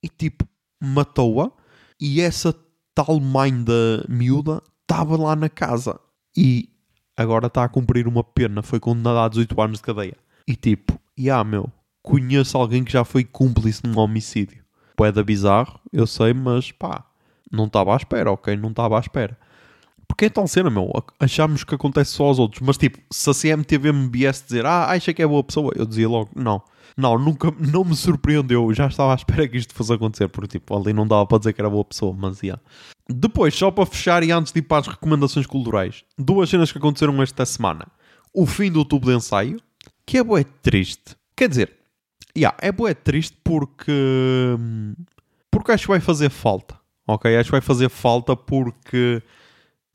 [0.03, 0.45] E tipo,
[0.83, 1.53] matou-a
[2.01, 2.53] e essa
[2.97, 6.01] tal mãe da miúda estava lá na casa
[6.37, 6.69] e
[7.17, 10.17] agora está a cumprir uma pena, foi condenada a 18 anos de cadeia.
[10.49, 11.71] E tipo, e ah meu,
[12.03, 14.65] conheço alguém que já foi cúmplice num homicídio.
[14.97, 17.05] Poeda bizarro, eu sei, mas pá,
[17.51, 18.57] não estava à espera, ok?
[18.57, 19.39] Não estava à espera.
[20.07, 20.91] Porque é tal cena, meu.
[21.19, 22.63] Achamos que acontece só aos outros.
[22.65, 25.87] Mas tipo, se a CMTV me viesse dizer, ah, acha que é boa pessoa, eu
[25.87, 26.63] dizia logo, não.
[26.97, 28.73] Não, nunca, não me surpreendeu.
[28.73, 31.53] Já estava à espera que isto fosse acontecer, porque tipo, ali não dava para dizer
[31.53, 32.49] que era boa pessoa, mas ia.
[32.49, 32.63] Yeah.
[33.09, 36.79] Depois, só para fechar e antes de ir para as recomendações culturais, duas cenas que
[36.79, 37.87] aconteceram esta semana.
[38.33, 39.61] O fim do tubo de ensaio,
[40.07, 41.17] que é boé triste.
[41.37, 41.73] Quer dizer,
[42.37, 44.57] yeah, é boé triste porque.
[45.51, 46.84] Porque acho que vai fazer falta.
[47.07, 47.37] Ok?
[47.37, 49.23] Acho que vai fazer falta porque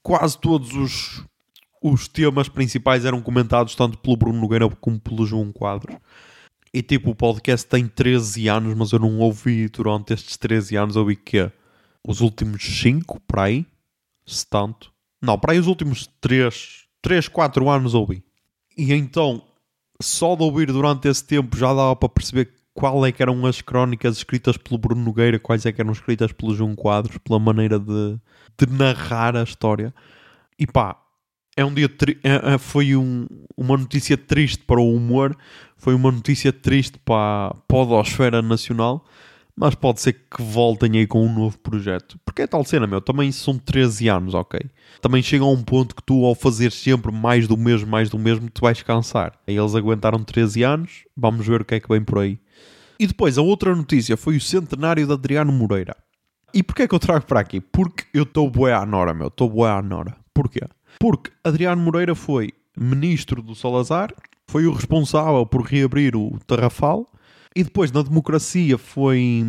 [0.04, 1.24] quase todos os,
[1.82, 5.98] os temas principais eram comentados tanto pelo Bruno Nogueira como pelo João Quadros.
[6.74, 10.96] E tipo, o podcast tem 13 anos, mas eu não ouvi durante estes 13 anos,
[10.96, 11.52] ouvi que
[12.08, 13.66] os últimos 5, para aí,
[14.26, 14.92] se tanto.
[15.22, 18.24] Não, para aí os últimos 3, 3, 4 anos ouvi.
[18.78, 19.44] E então,
[20.02, 23.60] só de ouvir durante esse tempo já dava para perceber qual é que eram as
[23.60, 27.78] crónicas escritas pelo Bruno Nogueira, quais é que eram escritas pelo João Quadros, pela maneira
[27.78, 28.18] de,
[28.58, 29.94] de narrar a história.
[30.58, 30.96] E pá,
[31.58, 31.92] é um dia
[32.24, 35.36] é, é, foi um, uma notícia triste para o humor,
[35.76, 39.06] foi uma notícia triste para a podosfera nacional,
[39.60, 42.18] mas pode ser que voltem aí com um novo projeto.
[42.24, 44.58] Porque é tal cena, meu, também são 13 anos, ok?
[45.02, 48.18] Também chega a um ponto que tu, ao fazer sempre mais do mesmo, mais do
[48.18, 49.34] mesmo, tu vais cansar.
[49.46, 52.40] Aí eles aguentaram 13 anos, vamos ver o que é que vem por aí.
[52.98, 55.94] E depois, a outra notícia foi o centenário de Adriano Moreira.
[56.54, 57.60] E porquê é que eu trago para aqui?
[57.60, 60.16] Porque eu estou boé à Nora, meu, estou boé à Nora.
[60.34, 60.62] Porquê?
[60.98, 64.14] Porque Adriano Moreira foi ministro do Salazar,
[64.48, 67.06] foi o responsável por reabrir o Tarrafal
[67.56, 69.44] e depois na democracia foi,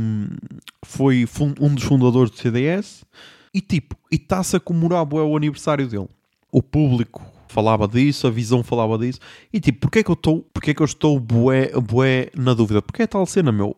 [0.83, 1.27] foi
[1.61, 3.05] um dos fundadores do CDS
[3.53, 6.09] e tipo, e está-se a comemorar o aniversário dele.
[6.53, 9.21] O público falava disso, a visão falava disso.
[9.53, 12.55] E tipo, porquê é que eu estou, porquê é que eu estou bué, bué na
[12.55, 12.81] dúvida?
[12.81, 13.77] Porque é tal cena, meu.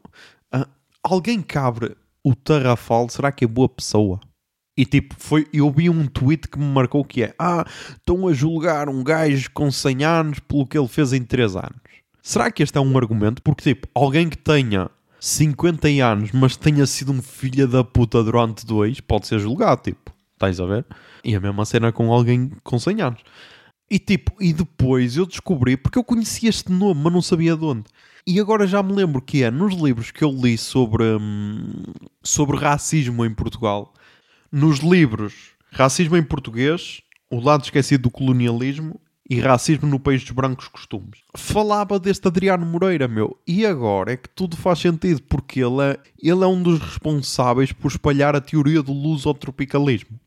[0.54, 0.66] Uh,
[1.02, 4.20] alguém cabre o Tarrafal, será que é boa pessoa?
[4.76, 8.32] E tipo, foi, eu vi um tweet que me marcou que é Ah, estão a
[8.32, 11.91] julgar um gajo com 100 anos pelo que ele fez em 3 anos.
[12.22, 13.42] Será que este é um argumento?
[13.42, 18.64] Porque tipo, alguém que tenha 50 anos, mas tenha sido um filho da puta durante
[18.64, 20.86] dois, pode ser julgado, tipo, estás a ver?
[21.24, 23.20] E a mesma cena com alguém com 100 anos.
[23.90, 27.64] E tipo, e depois eu descobri, porque eu conhecia este nome, mas não sabia de
[27.64, 27.84] onde.
[28.26, 31.82] E agora já me lembro que é nos livros que eu li sobre, hum,
[32.22, 33.92] sobre racismo em Portugal
[34.50, 40.32] nos livros Racismo em Português, O Lado Esquecido do Colonialismo e Racismo no País dos
[40.32, 41.20] Brancos Costumes.
[41.36, 43.38] Falava deste Adriano Moreira, meu.
[43.46, 47.72] E agora é que tudo faz sentido, porque ele é, ele é um dos responsáveis
[47.72, 50.18] por espalhar a teoria do lusotropicalismo.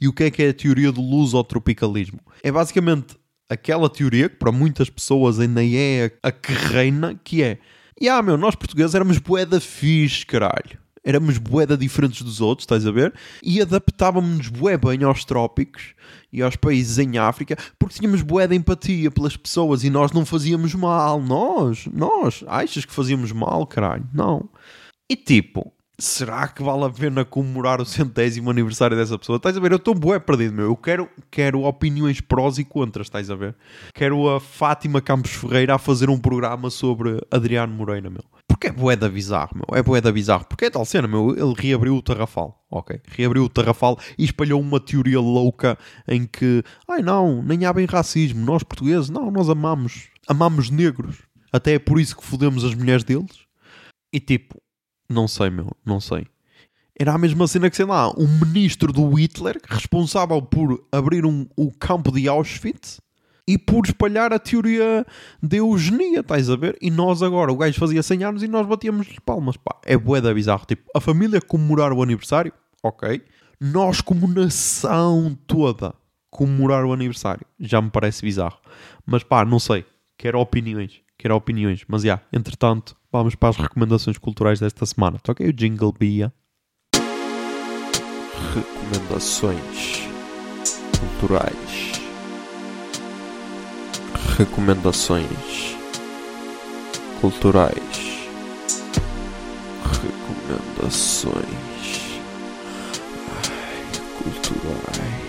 [0.00, 2.20] E o que é que é a teoria do lusotropicalismo?
[2.42, 3.16] É basicamente
[3.48, 7.58] aquela teoria que para muitas pessoas ainda é a que reina, que é
[8.02, 10.81] e ah, meu, nós portugueses éramos boeda fixe, caralho.
[11.04, 13.12] Éramos boeda diferentes dos outros, estás a ver?
[13.42, 15.94] E adaptávamos-nos bué bem aos trópicos
[16.32, 20.74] e aos países em África porque tínhamos boeda empatia pelas pessoas e nós não fazíamos
[20.74, 21.20] mal.
[21.20, 22.44] Nós, nós.
[22.46, 24.06] Achas que fazíamos mal, caralho?
[24.14, 24.48] Não.
[25.10, 29.36] E tipo, será que vale a pena comemorar o centésimo aniversário dessa pessoa?
[29.36, 29.70] Estás a ver?
[29.70, 30.66] Eu estou bué perdido, meu.
[30.66, 33.54] Eu quero, quero opiniões prós e contras, estás a ver?
[33.94, 38.24] Quero a Fátima Campos Ferreira a fazer um programa sobre Adriano Moreira, meu.
[38.48, 39.78] Porque é bué da bizarro, meu.
[39.78, 40.44] É bué da bizarro.
[40.44, 41.30] Porque é tal cena, meu.
[41.30, 43.00] Ele reabriu o Tarrafal, ok?
[43.06, 47.86] Reabriu o Tarrafal e espalhou uma teoria louca em que, ai não, nem há bem
[47.86, 48.44] racismo.
[48.44, 50.08] Nós portugueses, não, nós amamos.
[50.26, 51.18] Amamos negros.
[51.52, 53.46] Até é por isso que fodemos as mulheres deles.
[54.12, 54.60] E tipo,
[55.12, 56.26] não sei, meu, não sei.
[56.98, 61.46] Era a mesma cena que, sei lá, um ministro do Hitler responsável por abrir um,
[61.56, 63.00] o campo de Auschwitz
[63.46, 65.04] e por espalhar a teoria
[65.42, 66.76] de eugenia, estás a ver?
[66.80, 69.76] E nós agora, o gajo fazia 100 anos e nós batíamos palmas, pá.
[69.84, 70.64] É bué da bizarro.
[70.66, 73.22] Tipo, a família comemorar o aniversário, ok.
[73.60, 75.94] Nós como nação toda
[76.30, 78.58] comemorar o aniversário, já me parece bizarro.
[79.04, 79.84] Mas pá, não sei.
[80.16, 81.00] Quero opiniões.
[81.18, 81.84] Quero opiniões.
[81.86, 85.18] Mas já, yeah, entretanto, vamos para as recomendações culturais desta semana.
[85.22, 86.32] Toquei o Jingle Bia.
[88.54, 90.08] Recomendações
[90.98, 91.92] culturais.
[94.38, 95.76] Recomendações
[97.20, 98.28] culturais.
[99.84, 101.32] Recomendações
[103.28, 103.82] Ai,
[104.18, 105.21] culturais.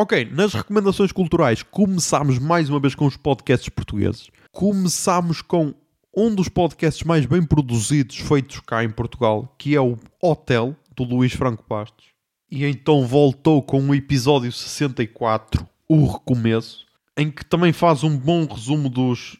[0.00, 4.30] Ok, nas recomendações culturais começámos mais uma vez com os podcasts portugueses.
[4.52, 5.74] Começámos com
[6.16, 11.02] um dos podcasts mais bem produzidos feitos cá em Portugal, que é o Hotel, do
[11.02, 12.06] Luís Franco Bastos.
[12.48, 18.46] E então voltou com o episódio 64, O Recomeço, em que também faz um bom
[18.46, 19.36] resumo dos,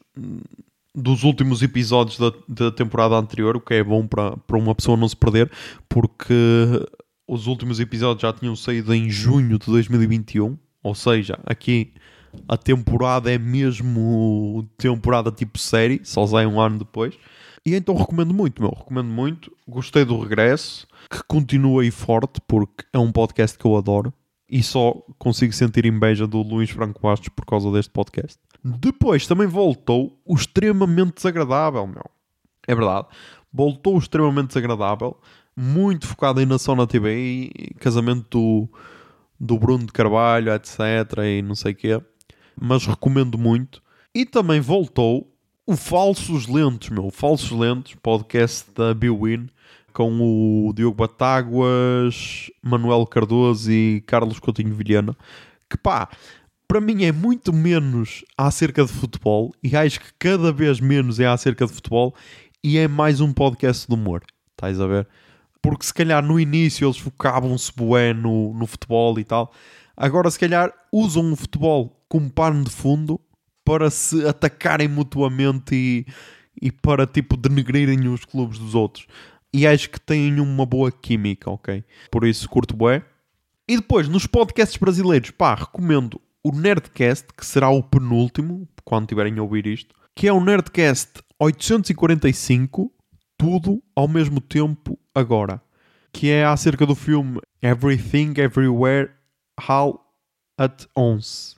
[0.92, 4.96] dos últimos episódios da, da temporada anterior, o que é bom para, para uma pessoa
[4.96, 5.48] não se perder,
[5.88, 6.34] porque
[7.28, 11.92] os últimos episódios já tinham saído em junho de 2021, ou seja, aqui
[12.48, 17.14] a temporada é mesmo temporada tipo série, só sai um ano depois.
[17.66, 19.52] E então recomendo muito, meu, recomendo muito.
[19.68, 24.12] Gostei do regresso, que continua aí forte, porque é um podcast que eu adoro.
[24.48, 28.38] E só consigo sentir inveja do Luís Franco Bastos por causa deste podcast.
[28.64, 32.04] Depois também voltou o extremamente desagradável, meu.
[32.66, 33.08] É verdade.
[33.52, 35.18] Voltou o extremamente desagradável
[35.58, 38.68] muito focado aí na Sona TV e casamento do,
[39.40, 40.78] do Bruno de Carvalho, etc.
[41.26, 42.00] e não sei o quê.
[42.54, 43.82] Mas recomendo muito.
[44.14, 45.28] E também voltou
[45.66, 47.10] o Falsos Lentos, meu.
[47.10, 49.48] Falsos Lentos, podcast da Biwin,
[49.92, 55.16] com o Diogo Batáguas, Manuel Cardoso e Carlos Coutinho Vilhena.
[55.68, 56.08] Que pá,
[56.68, 61.26] para mim é muito menos acerca de futebol e acho que cada vez menos é
[61.26, 62.14] acerca de futebol
[62.62, 64.22] e é mais um podcast de humor.
[64.52, 65.08] Estás a ver?
[65.62, 69.52] Porque se calhar no início eles focavam-se bué no, no futebol e tal.
[69.96, 73.20] Agora, se calhar, usam o futebol como pano de fundo
[73.64, 76.06] para se atacarem mutuamente e,
[76.60, 79.06] e para, tipo, denegrirem os clubes dos outros.
[79.52, 81.84] E acho que têm uma boa química, ok?
[82.10, 83.04] Por isso, curto bué.
[83.68, 89.38] E depois, nos podcasts brasileiros, pá, recomendo o Nerdcast, que será o penúltimo, quando tiverem
[89.38, 92.90] a ouvir isto, que é o Nerdcast 845,
[93.36, 95.60] tudo ao mesmo tempo agora,
[96.12, 99.10] que é acerca do filme Everything Everywhere
[99.66, 100.04] All
[100.58, 101.56] at Once,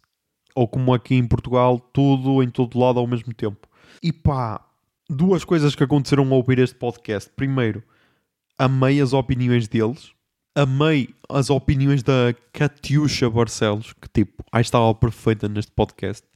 [0.55, 3.69] ou como aqui em Portugal, tudo em todo lado ao mesmo tempo.
[4.03, 4.65] E pá,
[5.09, 7.31] duas coisas que aconteceram ao ouvir este podcast.
[7.35, 7.83] Primeiro,
[8.59, 10.13] amei as opiniões deles.
[10.55, 16.27] Amei as opiniões da Catiusha Barcelos, que tipo, aí estava perfeita neste podcast.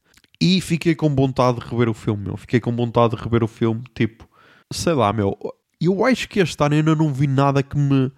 [0.40, 2.37] E fiquei com vontade de rever o filme, meu.
[2.37, 4.29] Fiquei com vontade de rever o filme, tipo,
[4.72, 5.37] sei lá, meu.
[5.85, 8.11] Eu acho que este ano ainda não vi nada que me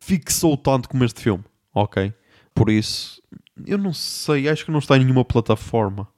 [0.00, 2.12] fixou tanto como este filme, ok?
[2.54, 3.22] Por isso,
[3.66, 6.08] eu não sei, acho que não está em nenhuma plataforma.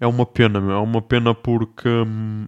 [0.00, 0.58] É uma pena.
[0.58, 1.88] É uma pena porque.
[1.88, 2.46] Hum,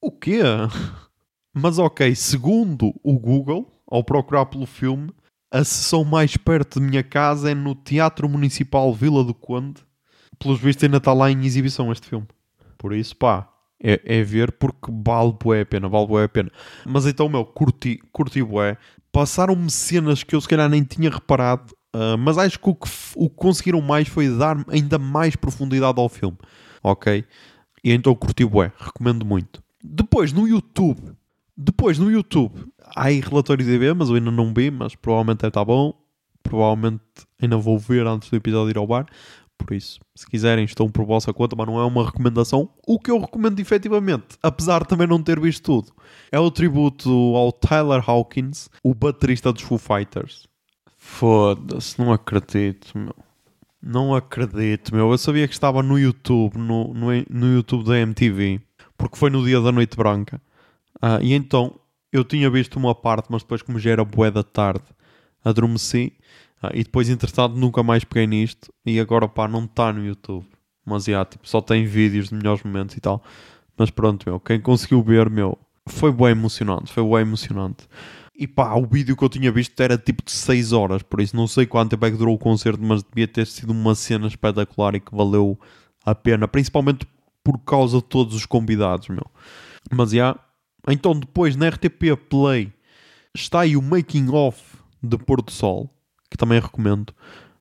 [0.00, 0.40] o quê?
[1.54, 5.10] Mas ok, segundo o Google, ao procurar pelo filme,
[5.50, 9.82] a sessão mais perto de minha casa é no Teatro Municipal Vila do Conde.
[10.38, 12.26] Pelos vistos ainda está lá em exibição este filme.
[12.78, 13.48] Por isso, pá,
[13.82, 16.50] é, é ver porque vale bué a pena, vale bué a pena.
[16.86, 18.76] Mas então, meu, curti, curti bué.
[19.12, 22.88] Passaram-me cenas que eu se calhar nem tinha reparado, uh, mas acho que o, que
[23.16, 26.38] o conseguiram mais foi dar ainda mais profundidade ao filme,
[26.82, 27.24] ok?
[27.82, 29.62] E então curti bué, recomendo muito.
[29.82, 31.00] Depois, no YouTube,
[31.62, 32.54] Depois, no YouTube,
[32.96, 35.92] há aí relatório de IB, mas eu ainda não vi, mas provavelmente está bom.
[36.42, 37.02] Provavelmente
[37.40, 39.06] ainda vou ver antes do episódio ir ao bar.
[39.64, 42.70] Por isso, se quiserem, estão por vossa conta, mas não é uma recomendação.
[42.86, 45.92] O que eu recomendo efetivamente, apesar de também não ter visto tudo,
[46.32, 50.46] é o tributo ao Tyler Hawkins, o baterista dos Foo Fighters.
[50.96, 53.14] Foda-se, não acredito, meu.
[53.82, 55.10] Não acredito, meu.
[55.10, 58.60] Eu sabia que estava no YouTube, no, no, no YouTube da MTV,
[58.96, 60.40] porque foi no dia da Noite Branca.
[61.00, 61.80] Ah, e então,
[62.12, 64.84] eu tinha visto uma parte, mas depois, como já era bué da tarde,
[65.44, 66.12] adormeci
[66.62, 68.72] ah, e depois, entretanto, nunca mais peguei nisto.
[68.84, 70.46] E agora, pá, não está no YouTube.
[70.84, 73.22] Mas, já, tipo, só tem vídeos de melhores momentos e tal.
[73.78, 74.38] Mas pronto, meu.
[74.38, 76.92] Quem conseguiu ver, meu, foi bem emocionante.
[76.92, 77.88] Foi bem emocionante.
[78.36, 81.02] E pá, o vídeo que eu tinha visto era tipo de 6 horas.
[81.02, 82.82] Por isso, não sei quanto tempo é que durou o concerto.
[82.82, 85.58] Mas devia ter sido uma cena espetacular e que valeu
[86.04, 86.46] a pena.
[86.46, 87.06] Principalmente
[87.42, 89.26] por causa de todos os convidados, meu.
[89.90, 90.38] Mas, já.
[90.88, 92.70] Então, depois, na RTP Play,
[93.34, 94.60] está aí o making of
[95.02, 95.90] de Pôr do Sol
[96.30, 97.12] que também recomendo.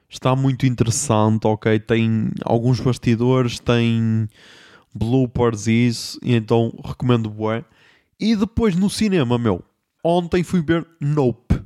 [0.07, 1.79] Está muito interessante, ok?
[1.79, 4.27] Tem alguns bastidores, tem
[4.93, 7.63] bloopers e isso, e então recomendo bué.
[8.19, 9.63] E depois no cinema, meu,
[10.03, 11.61] ontem fui ver Nope.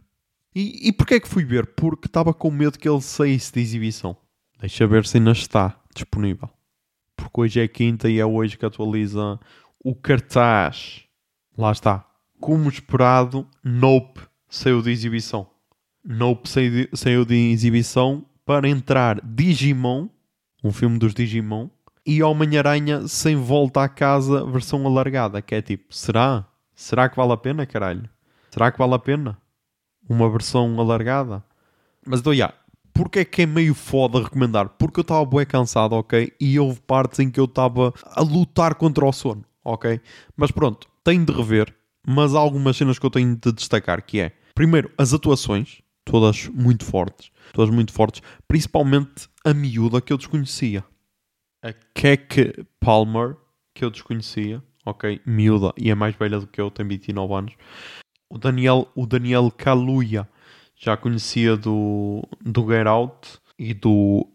[0.56, 1.66] E, e porquê é que fui ver?
[1.68, 4.16] Porque estava com medo que ele saísse de exibição.
[4.60, 6.50] Deixa ver se ainda está disponível.
[7.18, 9.40] Porque hoje é quinta e é hoje que atualiza
[9.84, 11.04] o cartaz.
[11.58, 12.08] Lá está.
[12.40, 15.50] Como esperado, Nope saiu de exibição.
[16.06, 16.50] Nope
[16.94, 20.10] saiu de exibição para entrar Digimon,
[20.64, 21.70] um filme dos Digimon,
[22.06, 25.42] e Homem-Aranha sem volta à casa, versão alargada.
[25.42, 26.46] Que é tipo, será?
[26.76, 28.10] Será que vale a pena, caralho?
[28.52, 29.38] Será que vale a pena?
[30.10, 31.44] Uma versão alargada?
[32.06, 32.54] Mas então, já,
[32.94, 34.70] porque é que é meio foda recomendar?
[34.70, 36.34] Porque eu estava bué cansado, ok?
[36.40, 40.02] E houve partes em que eu estava a lutar contra o sono, ok?
[40.36, 41.74] Mas pronto, tenho de rever,
[42.06, 46.48] mas há algumas cenas que eu tenho de destacar, que é, primeiro, as atuações, todas
[46.48, 50.84] muito fortes, todas muito fortes, principalmente a miúda que eu desconhecia.
[51.62, 53.38] A Keke Palmer,
[53.74, 57.54] que eu desconhecia, ok, miúda, e é mais velha do que eu, tem 29 anos.
[58.30, 60.28] O Daniel, o Daniel Kaluuya,
[60.76, 64.28] já conhecia do, do Get Out e do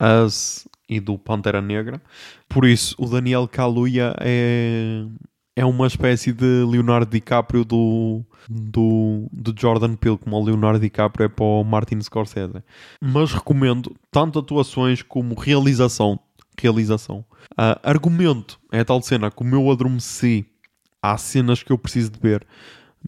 [0.00, 2.02] Us e do Pantera Negra.
[2.48, 5.04] Por isso, o Daniel Kaluuya é,
[5.58, 11.26] é uma espécie de Leonardo DiCaprio do, do, do Jordan Peele, como o Leonardo DiCaprio
[11.26, 12.62] é para o Martin Scorsese.
[13.00, 16.16] Mas recomendo tanto atuações como realização.
[16.56, 17.24] Realização.
[17.54, 20.46] Uh, argumento é a tal cena, como eu adormeci,
[21.02, 22.46] há cenas que eu preciso de ver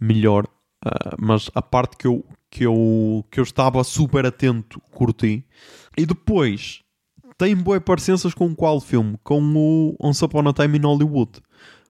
[0.00, 0.44] melhor,
[0.84, 5.44] uh, mas a parte que eu, que, eu, que eu estava super atento, curti.
[5.96, 6.80] E depois,
[7.38, 9.16] tem boas parecenças com qual filme?
[9.22, 11.40] Com o Once Upon a Time in Hollywood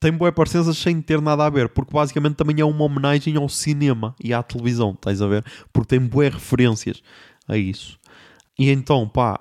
[0.01, 3.49] tem boas parecenças sem ter nada a ver, porque basicamente também é uma homenagem ao
[3.49, 5.45] cinema e à televisão, estás a ver?
[5.73, 7.03] Porque tem boas referências
[7.47, 7.99] a isso.
[8.59, 9.39] E então, pá,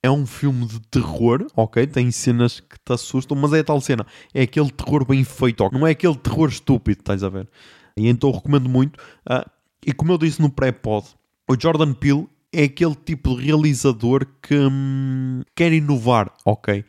[0.00, 1.84] é um filme de terror, ok?
[1.88, 5.68] Tem cenas que te assustam, mas é a tal cena, é aquele terror bem feito,
[5.72, 7.48] não é aquele terror estúpido, estás a ver?
[7.96, 8.96] E então recomendo muito.
[9.28, 9.50] Uh,
[9.84, 11.06] e como eu disse no pré-pod,
[11.50, 16.84] o Jordan Peele é aquele tipo de realizador que hum, quer inovar, ok?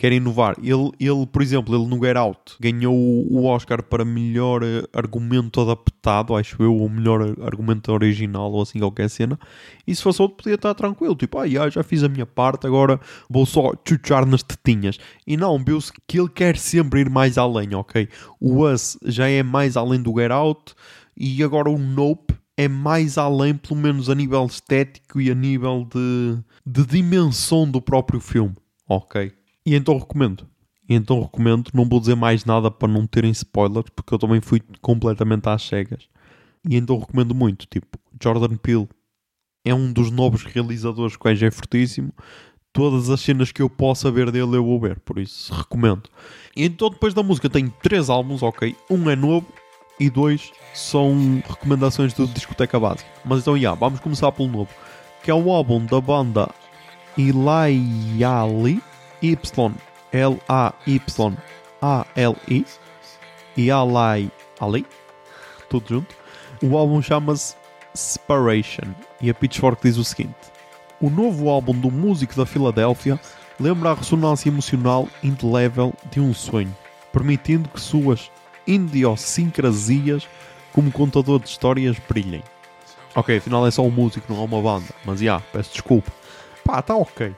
[0.00, 0.56] Quer inovar.
[0.62, 5.60] Ele, ele, por exemplo, ele no Get Out ganhou o Oscar para melhor eh, argumento
[5.60, 9.38] adaptado, acho eu, ou melhor argumento original, ou assim, qualquer cena.
[9.86, 12.66] E se fosse outro, podia estar tranquilo, tipo, ah, já, já fiz a minha parte,
[12.66, 14.98] agora vou só chuchar nas tetinhas.
[15.26, 18.08] E não, viu-se que ele quer sempre ir mais além, ok?
[18.40, 20.72] O Us já é mais além do Get Out,
[21.14, 25.86] e agora o Nope é mais além, pelo menos a nível estético e a nível
[25.92, 28.56] de, de dimensão do próprio filme,
[28.88, 29.38] ok?
[29.64, 30.46] E então recomendo.
[30.88, 34.40] E então recomendo, não vou dizer mais nada para não terem spoilers, porque eu também
[34.40, 36.08] fui completamente às cegas.
[36.68, 37.66] E então recomendo muito.
[37.66, 38.88] Tipo, Jordan Peele
[39.64, 42.12] é um dos novos realizadores que é fortíssimo.
[42.72, 46.08] Todas as cenas que eu possa ver dele eu vou ver, por isso recomendo.
[46.56, 48.76] E então depois da música tem três álbuns, ok?
[48.88, 49.46] Um é novo
[49.98, 53.10] e dois são recomendações do Discoteca Básica.
[53.24, 54.70] Mas então, já, vamos começar pelo novo,
[55.22, 56.48] que é o álbum da banda
[57.18, 58.80] Ilayali
[59.22, 59.86] Y-L-A-Y-A-L-I
[63.56, 64.86] e Alai Ali,
[65.68, 66.14] tudo junto.
[66.62, 67.56] O álbum chama-se
[67.94, 70.34] Separation e a Pitchfork diz o seguinte:
[71.00, 73.18] O novo álbum do músico da Filadélfia
[73.58, 76.74] lembra a ressonância emocional indelével de um sonho,
[77.12, 78.30] permitindo que suas
[78.66, 80.28] idiosincrasias
[80.72, 82.42] como contador de histórias brilhem.
[83.14, 86.12] Ok, afinal é só um músico, não é uma banda, mas já, yeah, peço desculpa.
[86.64, 87.34] Pá, tá ok.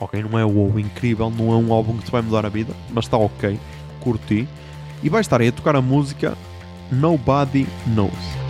[0.00, 2.72] Ok, não é o incrível, não é um álbum que te vai mudar a vida,
[2.90, 3.58] mas está ok,
[4.00, 4.48] curti.
[5.02, 6.36] E vai estar aí a tocar a música
[6.90, 8.47] Nobody Knows.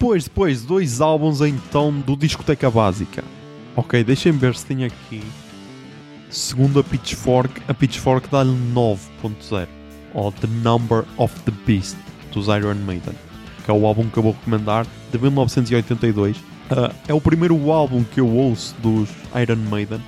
[0.00, 3.22] Depois, depois, dois álbuns então do Discoteca Básica.
[3.76, 5.22] Ok, deixem ver se tem aqui.
[6.30, 9.68] Segundo a Pitchfork, a Pitchfork dá-lhe 9.0.
[10.14, 11.98] Ou The Number of the Beast,
[12.32, 13.12] dos Iron Maiden.
[13.62, 16.38] Que é o álbum que eu vou recomendar, de 1982.
[16.70, 20.00] Ah, é o primeiro álbum que eu ouço dos Iron Maiden.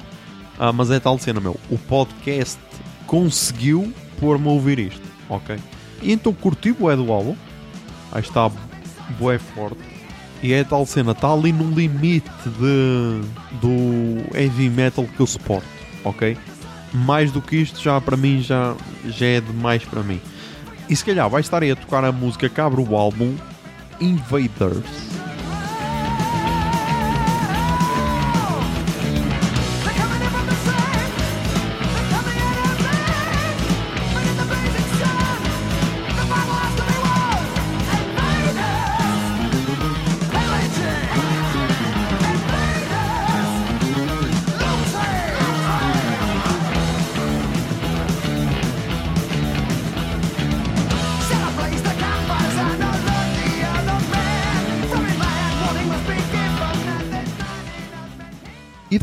[0.59, 1.61] Ah, mas é tal cena, meu.
[1.69, 2.59] O podcast
[3.07, 5.59] conseguiu pôr-me a ouvir isto, ok?
[6.01, 7.37] E então curti o é do álbum.
[8.11, 8.51] Aí está
[9.19, 9.79] bué forte.
[10.43, 13.21] E é tal cena, está ali no limite de,
[13.61, 15.69] do heavy metal que eu suporto,
[16.05, 16.37] ok?
[16.93, 18.75] Mais do que isto já para mim já,
[19.07, 20.21] já é demais para mim.
[20.89, 23.35] E se calhar vai estar aí a tocar a música que abre o álbum
[24.01, 25.12] Invaders.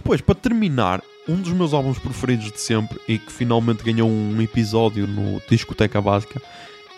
[0.09, 4.41] Depois, para terminar, um dos meus álbuns preferidos de sempre e que finalmente ganhou um
[4.41, 6.41] episódio no Discoteca Básica,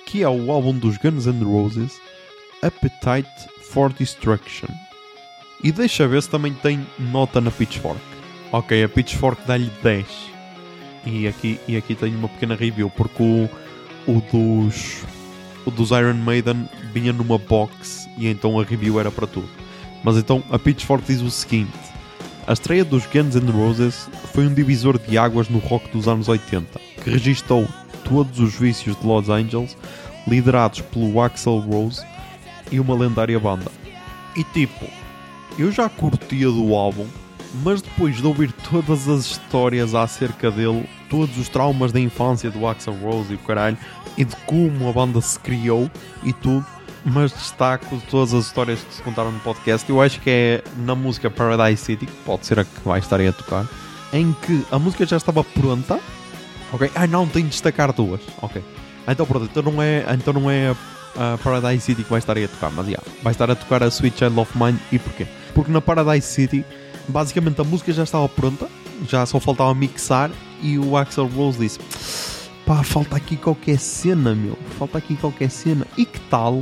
[0.05, 1.99] que é o álbum dos Guns N' Roses,
[2.61, 3.29] Appetite
[3.63, 4.69] for Destruction.
[5.61, 7.99] E deixa ver se também tem nota na Pitchfork.
[8.49, 10.07] Ok, a Pitchfork dá-lhe 10.
[11.05, 13.49] E aqui, e aqui tenho uma pequena review, porque o,
[14.07, 15.03] o dos
[15.65, 19.49] o dos Iron Maiden vinha numa box e então a review era para tudo.
[20.01, 21.90] Mas então a Pitchfork diz o seguinte:
[22.47, 26.27] a estreia dos Guns N' Roses foi um divisor de águas no rock dos anos
[26.27, 27.67] 80, que registou
[28.03, 29.77] todos os vícios de Los Angeles,
[30.27, 32.03] liderados pelo Axl Rose
[32.71, 33.71] e uma lendária banda.
[34.35, 34.85] E tipo,
[35.57, 37.05] eu já curtia do álbum,
[37.63, 42.65] mas depois de ouvir todas as histórias acerca dele, todos os traumas da infância do
[42.65, 43.77] Axl Rose e o caralho,
[44.17, 45.89] e de como a banda se criou
[46.23, 46.65] e tudo,
[47.05, 49.89] mas destaco de todas as histórias que se contaram no podcast.
[49.89, 53.19] Eu acho que é na música Paradise City, que pode ser a que vai estar
[53.19, 53.67] aí a tocar,
[54.13, 55.99] em que a música já estava pronta.
[56.73, 56.89] Ok?
[56.95, 58.21] Ah, não, tem de destacar duas.
[58.41, 58.63] Ok.
[59.07, 60.75] Então pronto, então não é, então não é
[61.17, 63.83] a Paradise City que vai estar aí a tocar, mas yeah, vai estar a tocar
[63.83, 64.79] a Sweet Child of Mine.
[64.91, 65.27] E porquê?
[65.53, 66.63] Porque na Paradise City,
[67.07, 68.69] basicamente a música já estava pronta,
[69.07, 70.31] já só faltava mixar
[70.61, 71.79] e o Axel Rose disse:
[72.65, 75.85] pá, falta aqui qualquer cena, meu, falta aqui qualquer cena.
[75.97, 76.61] E que tal,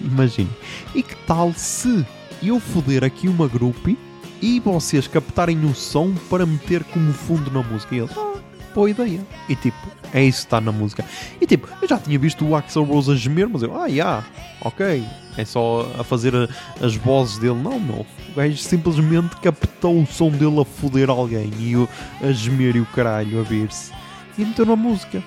[0.00, 0.50] imagine,
[0.94, 2.04] e que tal se
[2.42, 3.98] eu foder aqui uma groupie
[4.42, 7.94] e vocês captarem o som para meter como fundo na música?
[7.94, 8.38] E eles, ah,
[8.74, 9.20] boa ideia.
[9.48, 9.76] E tipo,
[10.14, 11.04] é isso que está na música.
[11.40, 14.24] E tipo, eu já tinha visto o Axel Rose a gemer, mas eu, ah, yeah,
[14.62, 15.04] ok.
[15.36, 16.48] É só a fazer a-
[16.84, 17.54] as vozes dele.
[17.62, 18.06] Não, meu.
[18.30, 21.88] O gajo simplesmente captou o som dele a foder alguém e o,
[22.22, 23.92] a gemer e o caralho a ver-se.
[24.38, 25.22] E meteu na música.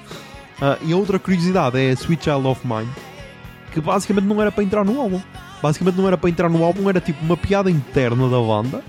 [0.62, 2.90] Ah, e outra curiosidade é Sweet Child of Mine,
[3.74, 5.20] que basicamente não era para entrar no álbum.
[5.62, 8.84] Basicamente não era para entrar no álbum, era tipo uma piada interna da banda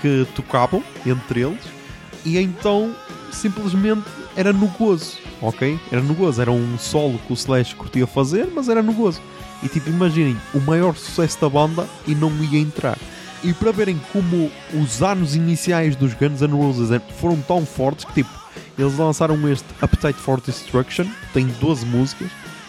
[0.00, 1.78] que tocavam entre eles
[2.24, 2.94] e então
[3.32, 4.04] simplesmente
[4.36, 5.78] era no gozo, ok?
[5.90, 9.20] Era no gozo, era um solo que o Slash curtia fazer, mas era no gozo.
[9.62, 12.96] E tipo, imaginem, o maior sucesso da banda e não ia entrar.
[13.42, 18.14] E para verem como os anos iniciais dos Guns N' Roses foram tão fortes que
[18.14, 18.30] tipo,
[18.78, 22.28] eles lançaram este Appetite for Destruction, tem 12 músicas,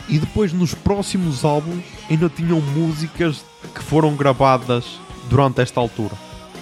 [0.09, 4.99] e depois nos próximos álbuns ainda tinham músicas que foram gravadas
[5.29, 6.13] durante esta altura.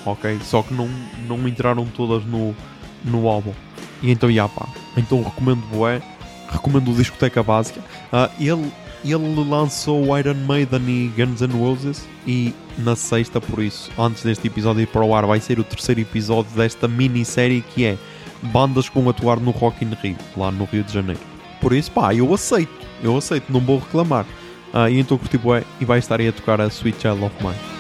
[0.05, 0.39] Ok?
[0.43, 0.89] Só que não,
[1.27, 2.55] não entraram todas no,
[3.03, 3.53] no álbum.
[4.01, 4.67] E então, já pá.
[4.95, 6.01] Então recomendo bué.
[6.49, 7.81] Recomendo o Discoteca Básica.
[8.11, 8.71] Ah, ele,
[9.03, 12.07] ele lançou Iron Maiden e Guns N' Roses.
[12.25, 15.63] E na sexta, por isso, antes deste episódio ir para o ar, vai ser o
[15.63, 17.97] terceiro episódio desta minissérie que é
[18.41, 21.19] bandas vão atuar no Rock in Rio, lá no Rio de Janeiro.
[21.59, 22.86] Por isso, pá, eu aceito.
[23.01, 24.25] Eu aceito, não vou reclamar.
[24.73, 27.35] Ah, e então curti bué e vai estar aí a tocar a Sweet Child of
[27.41, 27.76] Mine.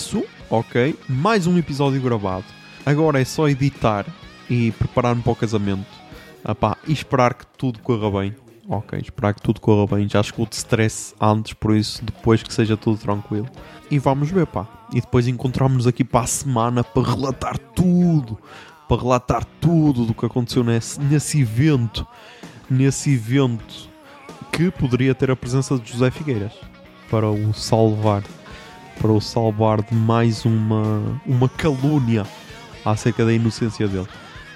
[0.00, 0.98] Isso, ok?
[1.06, 2.46] Mais um episódio gravado.
[2.86, 4.06] Agora é só editar
[4.48, 5.86] e preparar-me para o casamento.
[6.42, 8.34] Ah, pá, e esperar que tudo corra bem.
[8.66, 10.08] Ok, esperar que tudo corra bem.
[10.08, 13.46] Já de stress antes, por isso depois que seja tudo tranquilo.
[13.90, 14.66] E vamos ver, pá.
[14.90, 18.38] E depois encontramos-nos aqui para a semana para relatar tudo.
[18.88, 22.06] Para relatar tudo do que aconteceu nesse, nesse evento.
[22.70, 23.90] Nesse evento
[24.50, 26.52] que poderia ter a presença de José Figueiras
[27.10, 28.22] para o salvar
[29.00, 32.26] para o salvar de mais uma uma calúnia
[32.84, 34.06] acerca da inocência dele.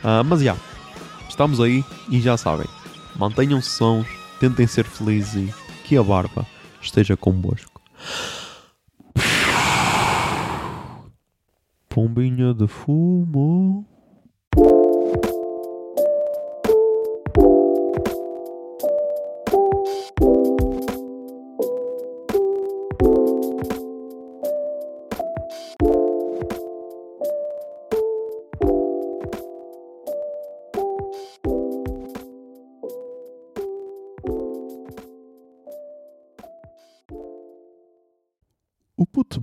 [0.02, 0.56] Ah, mas já
[1.28, 2.66] estamos aí e já sabem
[3.16, 4.06] mantenham-se sãos
[4.38, 6.46] tentem ser felizes e que a barba
[6.80, 7.80] esteja convosco.
[11.88, 13.86] Pombinha de fumo